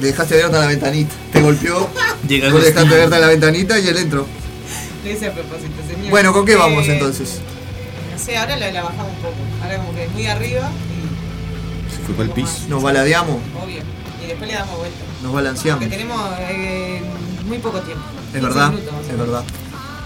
Le 0.00 0.06
dejaste 0.08 0.34
abierta 0.34 0.60
la 0.60 0.66
ventanita. 0.66 1.14
Te 1.32 1.40
golpeó. 1.40 1.88
Llega 2.28 2.50
Vos 2.50 2.62
dejaste 2.64 2.94
abierta 2.94 3.18
la 3.18 3.26
ventanita 3.28 3.78
y 3.78 3.88
él 3.88 3.96
entró. 3.96 4.26
Lo 5.04 5.10
hice 5.10 5.26
a 5.26 5.32
propósito, 5.32 5.74
señor. 5.88 6.10
Bueno, 6.10 6.32
¿con 6.32 6.44
qué 6.44 6.56
vamos 6.56 6.86
Eh, 6.86 6.92
entonces? 6.92 7.40
No 8.12 8.18
sé, 8.18 8.36
ahora 8.36 8.56
la, 8.56 8.70
la 8.72 8.82
bajamos 8.82 9.12
un 9.12 9.22
poco. 9.22 9.34
Ahora 9.62 9.78
como 9.78 9.94
que 9.94 10.08
muy 10.08 10.26
arriba 10.26 10.70
Se 11.94 12.02
fue 12.04 12.14
para 12.14 12.28
el 12.28 12.34
piso. 12.34 12.52
Nos 12.68 12.82
baladeamos, 12.82 13.36
y 13.36 13.64
obvio. 13.64 13.82
Y 14.22 14.26
después 14.26 14.50
le 14.50 14.56
damos 14.56 14.76
vuelta. 14.78 14.98
nos 15.22 15.32
balanceamos. 15.32 15.82
Porque 15.84 15.96
tenemos 15.96 16.20
eh, 16.50 17.02
muy 17.46 17.58
poco 17.58 17.80
tiempo. 17.80 18.04
Es 18.28 18.32
15 18.32 18.46
verdad, 18.46 18.70
minutos, 18.70 18.94
es 19.10 19.18
verdad. 19.18 19.44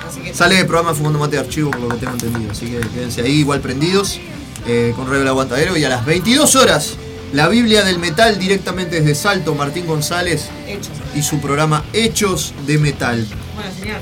Así 0.09 0.21
que 0.21 0.35
Sale 0.35 0.59
el 0.61 0.67
programa 0.67 0.95
Fumando 0.95 1.19
Mate 1.19 1.37
de 1.37 1.43
Archivo, 1.43 1.71
por 1.71 1.81
lo 1.81 1.89
que 1.89 1.97
tengo 1.97 2.13
entendido. 2.13 2.51
Así 2.53 2.67
que 2.67 2.81
quédense 2.81 3.23
ahí 3.23 3.41
igual 3.41 3.61
prendidos 3.61 4.21
eh, 4.67 4.93
con 4.95 5.07
Radio 5.09 5.23
El 5.23 5.29
Aguantadero. 5.29 5.77
Y 5.77 5.85
a 5.85 5.89
las 5.89 6.05
22 6.05 6.55
horas, 6.57 6.95
la 7.33 7.49
Biblia 7.49 7.83
del 7.83 7.99
Metal 7.99 8.39
directamente 8.39 9.01
desde 9.01 9.15
Salto, 9.15 9.55
Martín 9.55 9.87
González 9.87 10.49
hechos. 10.67 10.91
y 11.15 11.23
su 11.23 11.41
programa 11.41 11.85
Hechos 11.93 12.55
de 12.67 12.79
Metal. 12.79 13.27
Bueno, 13.55 13.71
señor. 13.79 14.01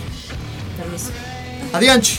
Permiso. 0.76 1.10
Adianchi. 1.72 2.18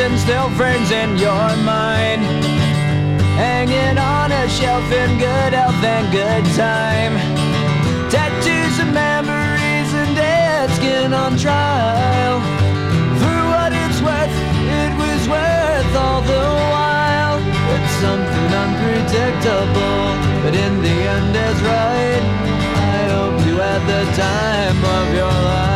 And 0.00 0.18
still 0.18 0.48
frames 0.50 0.90
in 0.90 1.18
your 1.18 1.48
mind. 1.66 2.22
Hanging 3.34 3.98
on 3.98 4.30
a 4.30 4.48
shelf 4.48 4.84
in 4.92 5.18
good 5.18 5.52
health 5.52 5.82
and 5.82 6.06
good 6.12 6.44
time. 6.54 7.14
Tattoos 8.08 8.78
and 8.78 8.94
memories 8.94 9.90
and 10.00 10.14
dead 10.14 10.70
skin 10.78 11.12
on 11.12 11.36
trial. 11.36 12.38
For 13.20 13.38
what 13.52 13.72
it's 13.72 14.00
worth, 14.00 14.34
it 14.80 14.92
was 15.02 15.22
worth 15.28 15.92
all 15.96 16.22
the 16.22 16.46
while. 16.74 17.38
It's 17.74 17.94
something 18.04 18.50
unpredictable, 18.64 20.04
but 20.42 20.54
in 20.54 20.80
the 20.80 20.96
end 21.16 21.34
is 21.34 21.58
right. 21.62 22.24
I 22.94 23.00
hope 23.14 23.46
you 23.46 23.56
had 23.56 23.82
the 23.92 24.04
time 24.14 24.78
of 24.98 25.14
your 25.14 25.34
life. 25.48 25.67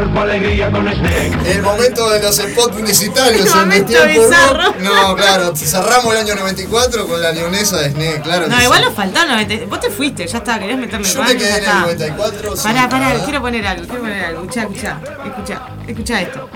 Cuerpo 0.00 0.20
alegría 0.20 0.70
con 0.70 0.90
Snake. 0.90 1.32
El 1.46 1.62
momento 1.62 2.10
de 2.10 2.20
los 2.22 2.36
spots 2.36 2.76
publicitarios 2.76 3.46
en 3.52 3.58
Momento 3.58 3.92
Tiempo 3.92 4.28
bizarro. 4.28 4.74
No, 4.80 5.14
claro, 5.16 5.54
cerramos 5.54 6.14
el 6.14 6.20
año 6.20 6.34
94 6.36 7.06
con 7.06 7.20
la 7.20 7.32
leonesa 7.32 7.78
de 7.78 7.90
Sne, 7.90 8.20
claro. 8.22 8.48
No, 8.48 8.56
que 8.56 8.64
igual 8.64 8.80
sí. 8.80 8.84
nos 8.86 8.94
faltaron 8.94 9.32
90. 9.32 9.66
Vos 9.66 9.80
te 9.80 9.90
fuiste, 9.90 10.26
ya 10.26 10.38
está, 10.38 10.58
querías 10.58 10.78
meterle 10.78 11.06
Yo 11.06 11.22
me 11.22 11.36
quedé 11.36 11.48
en 11.48 11.54
el 11.54 11.60
está. 11.60 11.80
94. 11.80 12.56
sí, 12.56 12.62
Pará, 12.62 12.88
pará, 12.88 13.12
quiero 13.24 13.40
poner 13.42 13.66
algo, 13.66 13.84
quiero 13.86 14.00
poner 14.00 14.24
algo. 14.24 14.40
Escuchá, 14.40 14.62
escuchá, 14.62 15.00
escuchá, 15.26 15.62
escuchá 15.86 16.22
esto. 16.22 16.48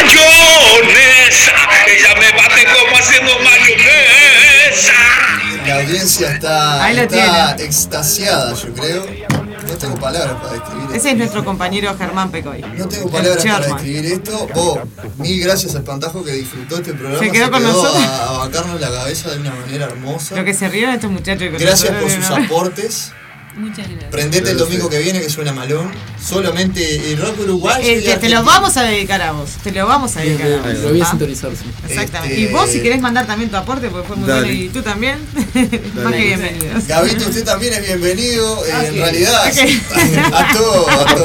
¡Mayonesa! 0.00 1.52
Ella 1.86 2.14
me 2.18 2.32
bate 2.32 2.64
como 2.64 2.96
haciendo 2.96 3.32
mayonesa. 3.40 4.92
La 5.66 5.76
audiencia 5.82 6.32
está, 6.32 6.84
Ahí 6.84 6.96
lo 6.96 7.02
está 7.02 7.56
extasiada, 7.58 8.54
yo 8.54 8.72
creo. 8.72 9.39
No 9.70 9.78
tengo 9.78 9.96
palabras 9.96 10.34
para 10.40 10.52
describir 10.54 10.82
esto. 10.82 10.94
Ese 10.94 11.10
es 11.10 11.16
nuestro 11.16 11.44
compañero 11.44 11.96
Germán 11.96 12.30
Pecoy. 12.30 12.60
No 12.76 12.88
tengo 12.88 13.08
palabras 13.10 13.44
para 13.44 13.66
describir 13.66 14.06
esto. 14.06 14.48
Vos, 14.54 14.78
mil 15.18 15.40
gracias 15.42 15.74
al 15.76 15.82
Pantajo 15.82 16.24
que 16.24 16.32
disfrutó 16.32 16.76
este 16.76 16.92
programa. 16.92 17.18
Se 17.24 17.30
quedó 17.30 17.50
con 17.50 17.62
nosotros. 17.62 18.02
A, 18.04 18.42
a 18.42 18.78
la 18.78 18.90
cabeza 18.90 19.30
de 19.30 19.38
una 19.38 19.54
manera 19.54 19.86
hermosa. 19.86 20.36
Lo 20.36 20.44
que 20.44 20.54
se 20.54 20.68
rieron 20.68 20.94
estos 20.94 21.10
muchachos. 21.10 21.48
con 21.50 21.58
Gracias 21.58 21.92
por 21.92 22.10
sus 22.10 22.30
aportes. 22.30 23.12
Muchas 23.56 23.88
gracias. 23.88 24.10
Prendete 24.10 24.50
el 24.52 24.58
domingo 24.58 24.88
que 24.88 24.98
viene 25.00 25.20
que 25.20 25.28
suena 25.28 25.52
malón. 25.52 25.90
Solamente 26.24 27.12
el 27.12 27.18
rock 27.20 27.40
uruguayo. 27.40 27.84
Eh, 27.86 28.00
te, 28.00 28.16
te 28.16 28.28
lo 28.28 28.44
vamos 28.44 28.76
a 28.76 28.84
dedicar 28.84 29.20
a 29.22 29.32
vos. 29.32 29.50
Te 29.62 29.72
lo 29.72 29.86
vamos 29.86 30.16
a 30.16 30.20
dedicar 30.20 30.52
a 30.52 30.56
vos. 30.58 30.78
Lo 30.78 30.88
voy 30.90 31.00
a 31.00 31.04
¿ah? 31.04 31.10
sintonizar, 31.10 31.50
sí. 31.52 31.64
Exactamente. 31.88 32.36
Este- 32.40 32.50
Y 32.50 32.54
vos, 32.54 32.70
si 32.70 32.80
querés 32.80 33.00
mandar 33.00 33.26
también 33.26 33.50
tu 33.50 33.56
aporte, 33.56 33.88
porque 33.90 34.06
fue 34.06 34.16
muy 34.16 34.28
Dale. 34.28 34.42
bueno, 34.46 34.60
y 34.62 34.68
tú 34.68 34.82
también, 34.82 35.18
más 36.04 36.12
que 36.12 36.24
bienvenido. 36.24 36.74
Gabito, 36.86 37.28
usted 37.28 37.44
también 37.44 37.74
es 37.74 37.82
bienvenido. 37.86 38.64
eh. 38.66 38.70
En 38.86 38.94
realidad, 38.96 39.44
a 40.32 40.52
todo. 40.52 40.88
A 40.88 41.14
todo. 41.14 41.24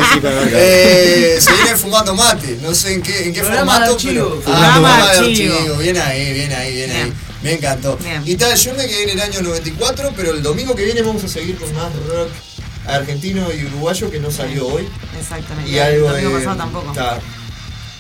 Eh, 0.52 1.38
se 1.40 1.54
viene 1.54 1.76
fumando 1.78 2.16
mate. 2.16 2.58
No 2.62 2.74
sé 2.74 2.94
en 2.94 3.02
qué, 3.02 3.26
en 3.28 3.34
qué 3.34 3.42
Programa 3.42 3.80
de 3.80 3.86
formato, 3.88 3.94
archivo. 3.94 4.30
pero. 4.30 4.42
Programa 4.42 4.68
de 4.68 4.82
programa 4.82 5.12
de 5.14 5.18
archivo. 5.30 5.56
archivo. 5.56 5.78
Bien 5.78 5.98
ahí, 5.98 6.34
bien 6.34 6.52
ahí, 6.54 6.74
bien 6.76 6.92
ahí. 6.92 7.14
Me 7.46 7.54
encantó. 7.54 7.98
Y 8.26 8.36
tal, 8.36 8.56
yo 8.58 8.74
me 8.74 8.88
quedé 8.88 9.04
en 9.04 9.10
el 9.12 9.22
año 9.22 9.42
94, 9.44 10.14
pero 10.16 10.32
el 10.32 10.42
domingo 10.42 10.76
que 10.76 10.84
viene 10.84 11.04
vamos 11.04 11.24
a 11.24 11.28
seguir 11.28 11.58
con 11.58 11.72
más 11.76 11.94
rock 12.08 12.30
argentino 12.88 13.48
y 13.54 13.66
uruguayo 13.66 14.10
que 14.10 14.20
no 14.20 14.32
salió 14.32 14.68
hoy. 14.68 14.88
Exactamente. 15.20 15.70
Y 15.72 15.78
algo 15.78 16.08
el 16.08 16.14
domingo 16.24 16.30
de. 16.40 16.46
pasado 16.46 16.58
tampoco. 16.58 16.94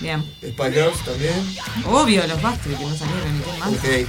Bien. 0.01 0.23
Girls 0.41 0.99
también. 1.05 1.55
Obvio, 1.85 2.25
los 2.27 2.41
Bastard 2.41 2.75
que 2.75 2.85
no 2.85 2.95
salieron, 2.97 3.37
¿y 3.37 3.41
quién 3.41 3.59
más? 3.59 3.69
Ok. 3.69 3.83
Eh, 3.85 4.07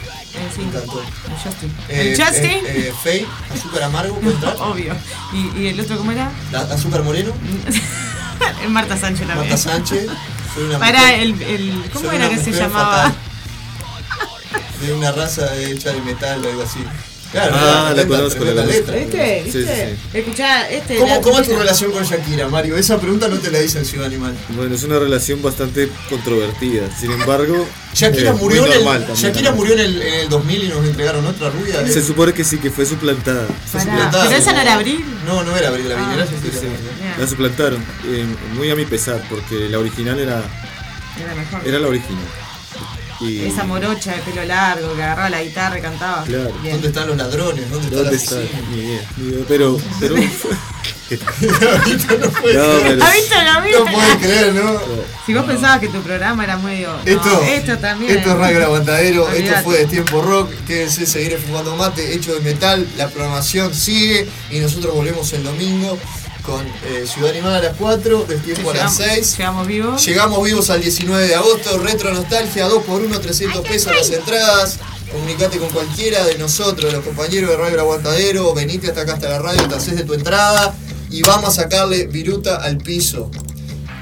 sí. 0.55 0.61
Me 0.63 0.65
encantó. 0.69 1.03
El 1.03 1.37
Justin. 1.45 1.73
Eh, 1.89 2.01
¿El 2.13 2.25
Justin? 2.25 2.51
eh, 2.51 2.63
eh, 2.67 2.93
Faye, 3.05 3.27
azúcar 3.55 3.83
amargo, 3.85 4.17
¿puede 4.19 4.35
entrar? 4.35 4.57
Obvio. 4.61 4.95
¿Y, 5.33 5.61
¿Y 5.61 5.67
el 5.69 5.81
otro 5.81 5.99
cómo 5.99 6.13
era? 6.13 6.31
La- 6.51 6.61
azúcar 6.63 7.03
moreno, 7.03 7.33
Marta 8.69 8.97
Sánchez 8.97 9.27
también. 9.27 9.49
Marta 9.51 9.57
Sánchez. 9.59 10.07
Soy 10.55 10.65
una 10.65 10.79
Para 10.79 10.99
mujer- 11.01 11.21
el, 11.21 11.43
el. 11.43 11.91
¿Cómo 11.93 12.11
era 12.11 12.29
que 12.31 12.39
se 12.39 12.53
llamaba? 12.53 12.97
fatal. 13.05 13.15
De 14.87 14.93
una 14.95 15.11
raza 15.13 15.57
hecha 15.57 15.93
de 15.93 16.01
metal 16.03 16.45
o 16.45 16.49
algo 16.49 16.63
así. 16.63 16.79
Claro, 17.33 17.57
Ah, 17.59 17.93
la 17.95 18.03
tremenda- 18.05 18.17
conozco, 18.19 18.45
la 18.45 18.65
letra. 18.65 18.95
¿Viste? 18.95 19.97
Escuchá, 20.15 20.71
este. 20.71 20.97
¿Cómo, 20.97 21.15
la 21.17 21.21
¿Cómo 21.21 21.41
es 21.41 21.49
tu 21.49 21.57
relación 21.57 21.91
con 21.91 22.05
Shakira, 22.05 22.47
Mario? 22.49 22.77
Esa 22.77 22.99
pregunta 23.01 23.27
no 23.27 23.37
te 23.39 23.51
la 23.51 23.59
dice 23.59 23.79
en 23.81 23.85
Ciudad 23.85 24.07
Animal. 24.07 24.33
Bueno, 24.51 24.75
es 24.77 24.85
una 24.85 25.01
relación 25.01 25.43
bastante 25.43 25.91
controvertida. 26.09 26.89
Sin 26.99 27.11
embargo, 27.11 27.67
Shakira, 27.93 28.31
eh, 28.31 28.35
murió, 28.35 28.65
en 28.67 28.73
el, 28.75 28.85
también. 28.85 29.15
Shakira 29.17 29.51
murió 29.53 29.75
en 29.75 29.81
el, 29.81 30.01
en 30.03 30.15
el 30.21 30.29
2000 30.29 30.65
y 30.65 30.69
nos 30.69 30.85
entregaron 30.87 31.27
otra 31.27 31.51
rubia. 31.51 31.85
Se 31.89 32.01
supone 32.03 32.33
que 32.33 32.45
sí, 32.45 32.59
que 32.59 32.71
fue 32.71 32.87
suplantada. 32.87 33.45
Fue 33.73 33.81
suplantada. 33.81 34.25
Pero 34.29 34.37
esa 34.37 34.53
no 34.53 34.61
era 34.61 34.75
Abril. 34.75 35.05
No, 35.27 35.43
no 35.43 35.57
era 35.57 35.69
Abril 35.69 35.89
Lavigne, 35.89 36.13
Ah, 36.13 36.15
era 36.15 36.27
sí. 36.27 36.33
La 37.19 37.27
suplantaron, 37.27 37.83
eh, 38.07 38.25
muy 38.55 38.71
a 38.71 38.77
mi 38.77 38.85
pesar, 38.85 39.21
porque 39.29 39.69
la 39.69 39.81
original 39.81 40.19
era, 40.21 40.45
Era 41.21 41.35
mejor. 41.35 41.61
era 41.67 41.79
la 41.81 41.89
original. 41.89 42.25
Y 43.21 43.47
Esa 43.47 43.65
morocha 43.65 44.13
de 44.15 44.23
pelo 44.23 44.45
largo 44.45 44.95
que 44.95 45.03
agarraba 45.03 45.31
la 45.31 45.43
guitarra 45.43 45.79
y 45.79 45.83
cantaba. 45.83 46.25
Claro. 46.25 46.53
Bien. 46.63 46.75
¿Dónde 46.75 46.89
están 46.89 47.07
los 47.09 47.17
ladrones? 47.17 47.71
¿Dónde 47.71 47.97
¿Dónde 47.97 48.17
está? 48.17 48.37
Ni 48.71 48.77
idea, 48.79 49.01
ni 49.17 49.29
idea, 49.29 49.45
Pero, 49.49 49.79
pero 50.01 50.17
no 52.21 52.31
puede 52.31 52.55
No, 52.55 52.81
creer. 52.81 52.99
pero-. 52.99 53.85
No 53.85 53.93
puede 53.93 54.19
creer, 54.19 54.55
¿no? 54.55 54.81
Si 55.25 55.35
vos 55.35 55.45
pensabas 55.45 55.81
que 55.81 55.89
tu 55.89 56.01
programa 56.03 56.45
era 56.45 56.57
medio. 56.59 56.93
no, 56.93 56.99
Esto, 57.05 57.43
esto 57.43 57.79
también. 57.79 58.17
Esto 58.19 58.31
es 58.33 58.37
Radio 58.39 58.57
El 58.59 58.63
Aguantadero, 58.65 59.29
esto 59.31 59.55
fue 59.65 59.79
de 59.79 59.87
Tiempo 59.87 60.21
Rock, 60.23 60.51
quédense, 60.67 61.07
seguiré 61.07 61.39
fumando 61.39 61.75
mate, 61.77 62.13
hecho 62.15 62.35
de 62.35 62.41
metal, 62.41 62.87
la 62.97 63.09
programación 63.09 63.75
sigue 63.75 64.29
y 64.51 64.59
nosotros 64.59 64.95
volvemos 64.95 65.33
el 65.33 65.43
domingo 65.45 65.99
con 66.47 66.65
eh, 66.65 67.05
Ciudad 67.07 67.31
Animada 67.31 67.59
a 67.59 67.63
las 67.63 67.77
4, 67.77 68.25
del 68.25 68.41
tiempo 68.41 68.71
a 68.71 68.75
las 68.75 68.97
Llegamos- 68.99 69.15
6. 69.17 69.37
Llegamos 69.39 69.67
vivos. 69.67 70.07
Llegamos 70.07 70.45
vivos 70.45 70.71
al 70.71 70.81
19 70.81 71.27
de 71.29 71.35
agosto, 71.35 71.79
Retro 71.79 72.13
Nostalgia, 72.15 72.67
2 72.69 72.85
por 72.85 73.01
1 73.03 73.21
300 73.21 73.67
pesos 73.67 73.93
las 73.95 74.11
entradas. 74.11 74.79
Comunicate 75.13 75.59
con 75.59 75.69
cualquiera 75.71 76.25
de 76.25 76.37
nosotros, 76.39 76.91
de 76.91 76.97
los 76.97 77.05
compañeros 77.05 77.51
de 77.51 77.57
Radio 77.57 77.75
El 77.75 77.81
Aguantadero, 77.81 78.55
venite 78.55 78.89
hasta 78.89 79.03
acá 79.03 79.15
hasta 79.15 79.29
la 79.29 79.39
radio, 79.39 79.67
te 79.69 79.75
haces 79.75 79.97
de 79.97 80.05
tu 80.05 80.15
entrada 80.15 80.75
y 81.11 81.23
vamos 81.23 81.51
a 81.51 81.63
sacarle 81.63 82.07
viruta 82.07 82.57
al 82.57 82.79
piso. 82.79 83.31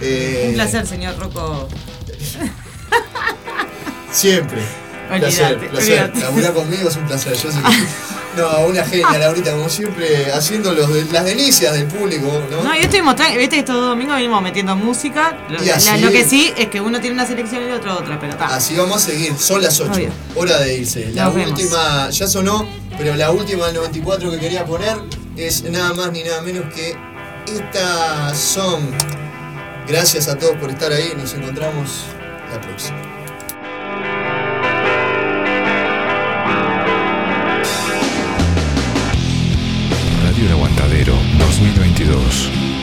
Eh, 0.00 0.46
Un 0.48 0.54
placer, 0.54 0.86
señor 0.86 1.18
Rocco. 1.18 1.68
Siempre. 4.12 4.62
Placer, 5.18 5.44
Olvídate, 5.56 5.68
placer. 5.68 5.92
olvídate. 6.02 6.20
Laburar 6.20 6.54
conmigo 6.54 6.88
es 6.88 6.96
un 6.96 7.06
placer. 7.06 7.34
Yo 7.36 7.52
sé 7.52 7.58
que- 7.58 8.13
No, 8.36 8.66
una 8.66 8.84
genia, 8.84 9.16
Laurita, 9.18 9.52
como 9.52 9.68
siempre, 9.68 10.32
haciendo 10.32 10.72
los 10.72 10.90
las 11.12 11.24
delicias 11.24 11.72
del 11.72 11.86
público, 11.86 12.26
¿no? 12.50 12.64
No, 12.64 12.74
yo 12.74 12.80
estoy 12.82 13.00
mostrando, 13.02 13.38
viste 13.38 13.54
que 13.56 13.60
estos 13.60 13.76
domingos 13.76 14.16
venimos 14.16 14.42
metiendo 14.42 14.74
música. 14.74 15.36
Lo, 15.48 15.62
Y 15.62 15.66
la- 15.66 15.76
así- 15.76 15.98
lo 16.00 16.10
que 16.10 16.24
sí 16.24 16.52
es 16.56 16.68
que 16.68 16.80
uno 16.80 17.00
tiene 17.00 17.14
una 17.14 17.26
selección 17.26 17.62
y 17.62 17.66
el 17.66 17.72
otro 17.72 17.94
otra, 17.96 18.18
pero 18.18 18.32
está. 18.32 18.46
Así 18.46 18.74
vamos 18.74 18.96
a 18.96 19.00
seguir, 19.10 19.36
son 19.38 19.62
las 19.62 19.78
8, 19.80 19.92
Obvio. 19.92 20.08
hora 20.34 20.58
de 20.58 20.78
irse. 20.78 21.10
La 21.12 21.26
Nos 21.26 21.34
vemos. 21.36 21.50
última, 21.60 22.10
ya 22.10 22.26
sonó, 22.26 22.66
pero 22.98 23.14
la 23.14 23.30
última 23.30 23.66
del 23.66 23.76
94 23.76 24.30
que 24.32 24.38
quería 24.40 24.64
poner 24.64 24.96
es 25.36 25.62
nada 25.64 25.94
más 25.94 26.10
ni 26.10 26.24
nada 26.24 26.42
menos 26.42 26.64
que 26.74 26.96
esta 27.46 28.34
song. 28.34 28.82
Gracias 29.86 30.28
a 30.28 30.36
todos 30.38 30.56
por 30.56 30.70
estar 30.70 30.90
ahí, 30.92 31.12
nos 31.16 31.34
encontramos 31.34 32.04
la 32.52 32.60
próxima. 32.60 32.96
2022. 41.94 42.73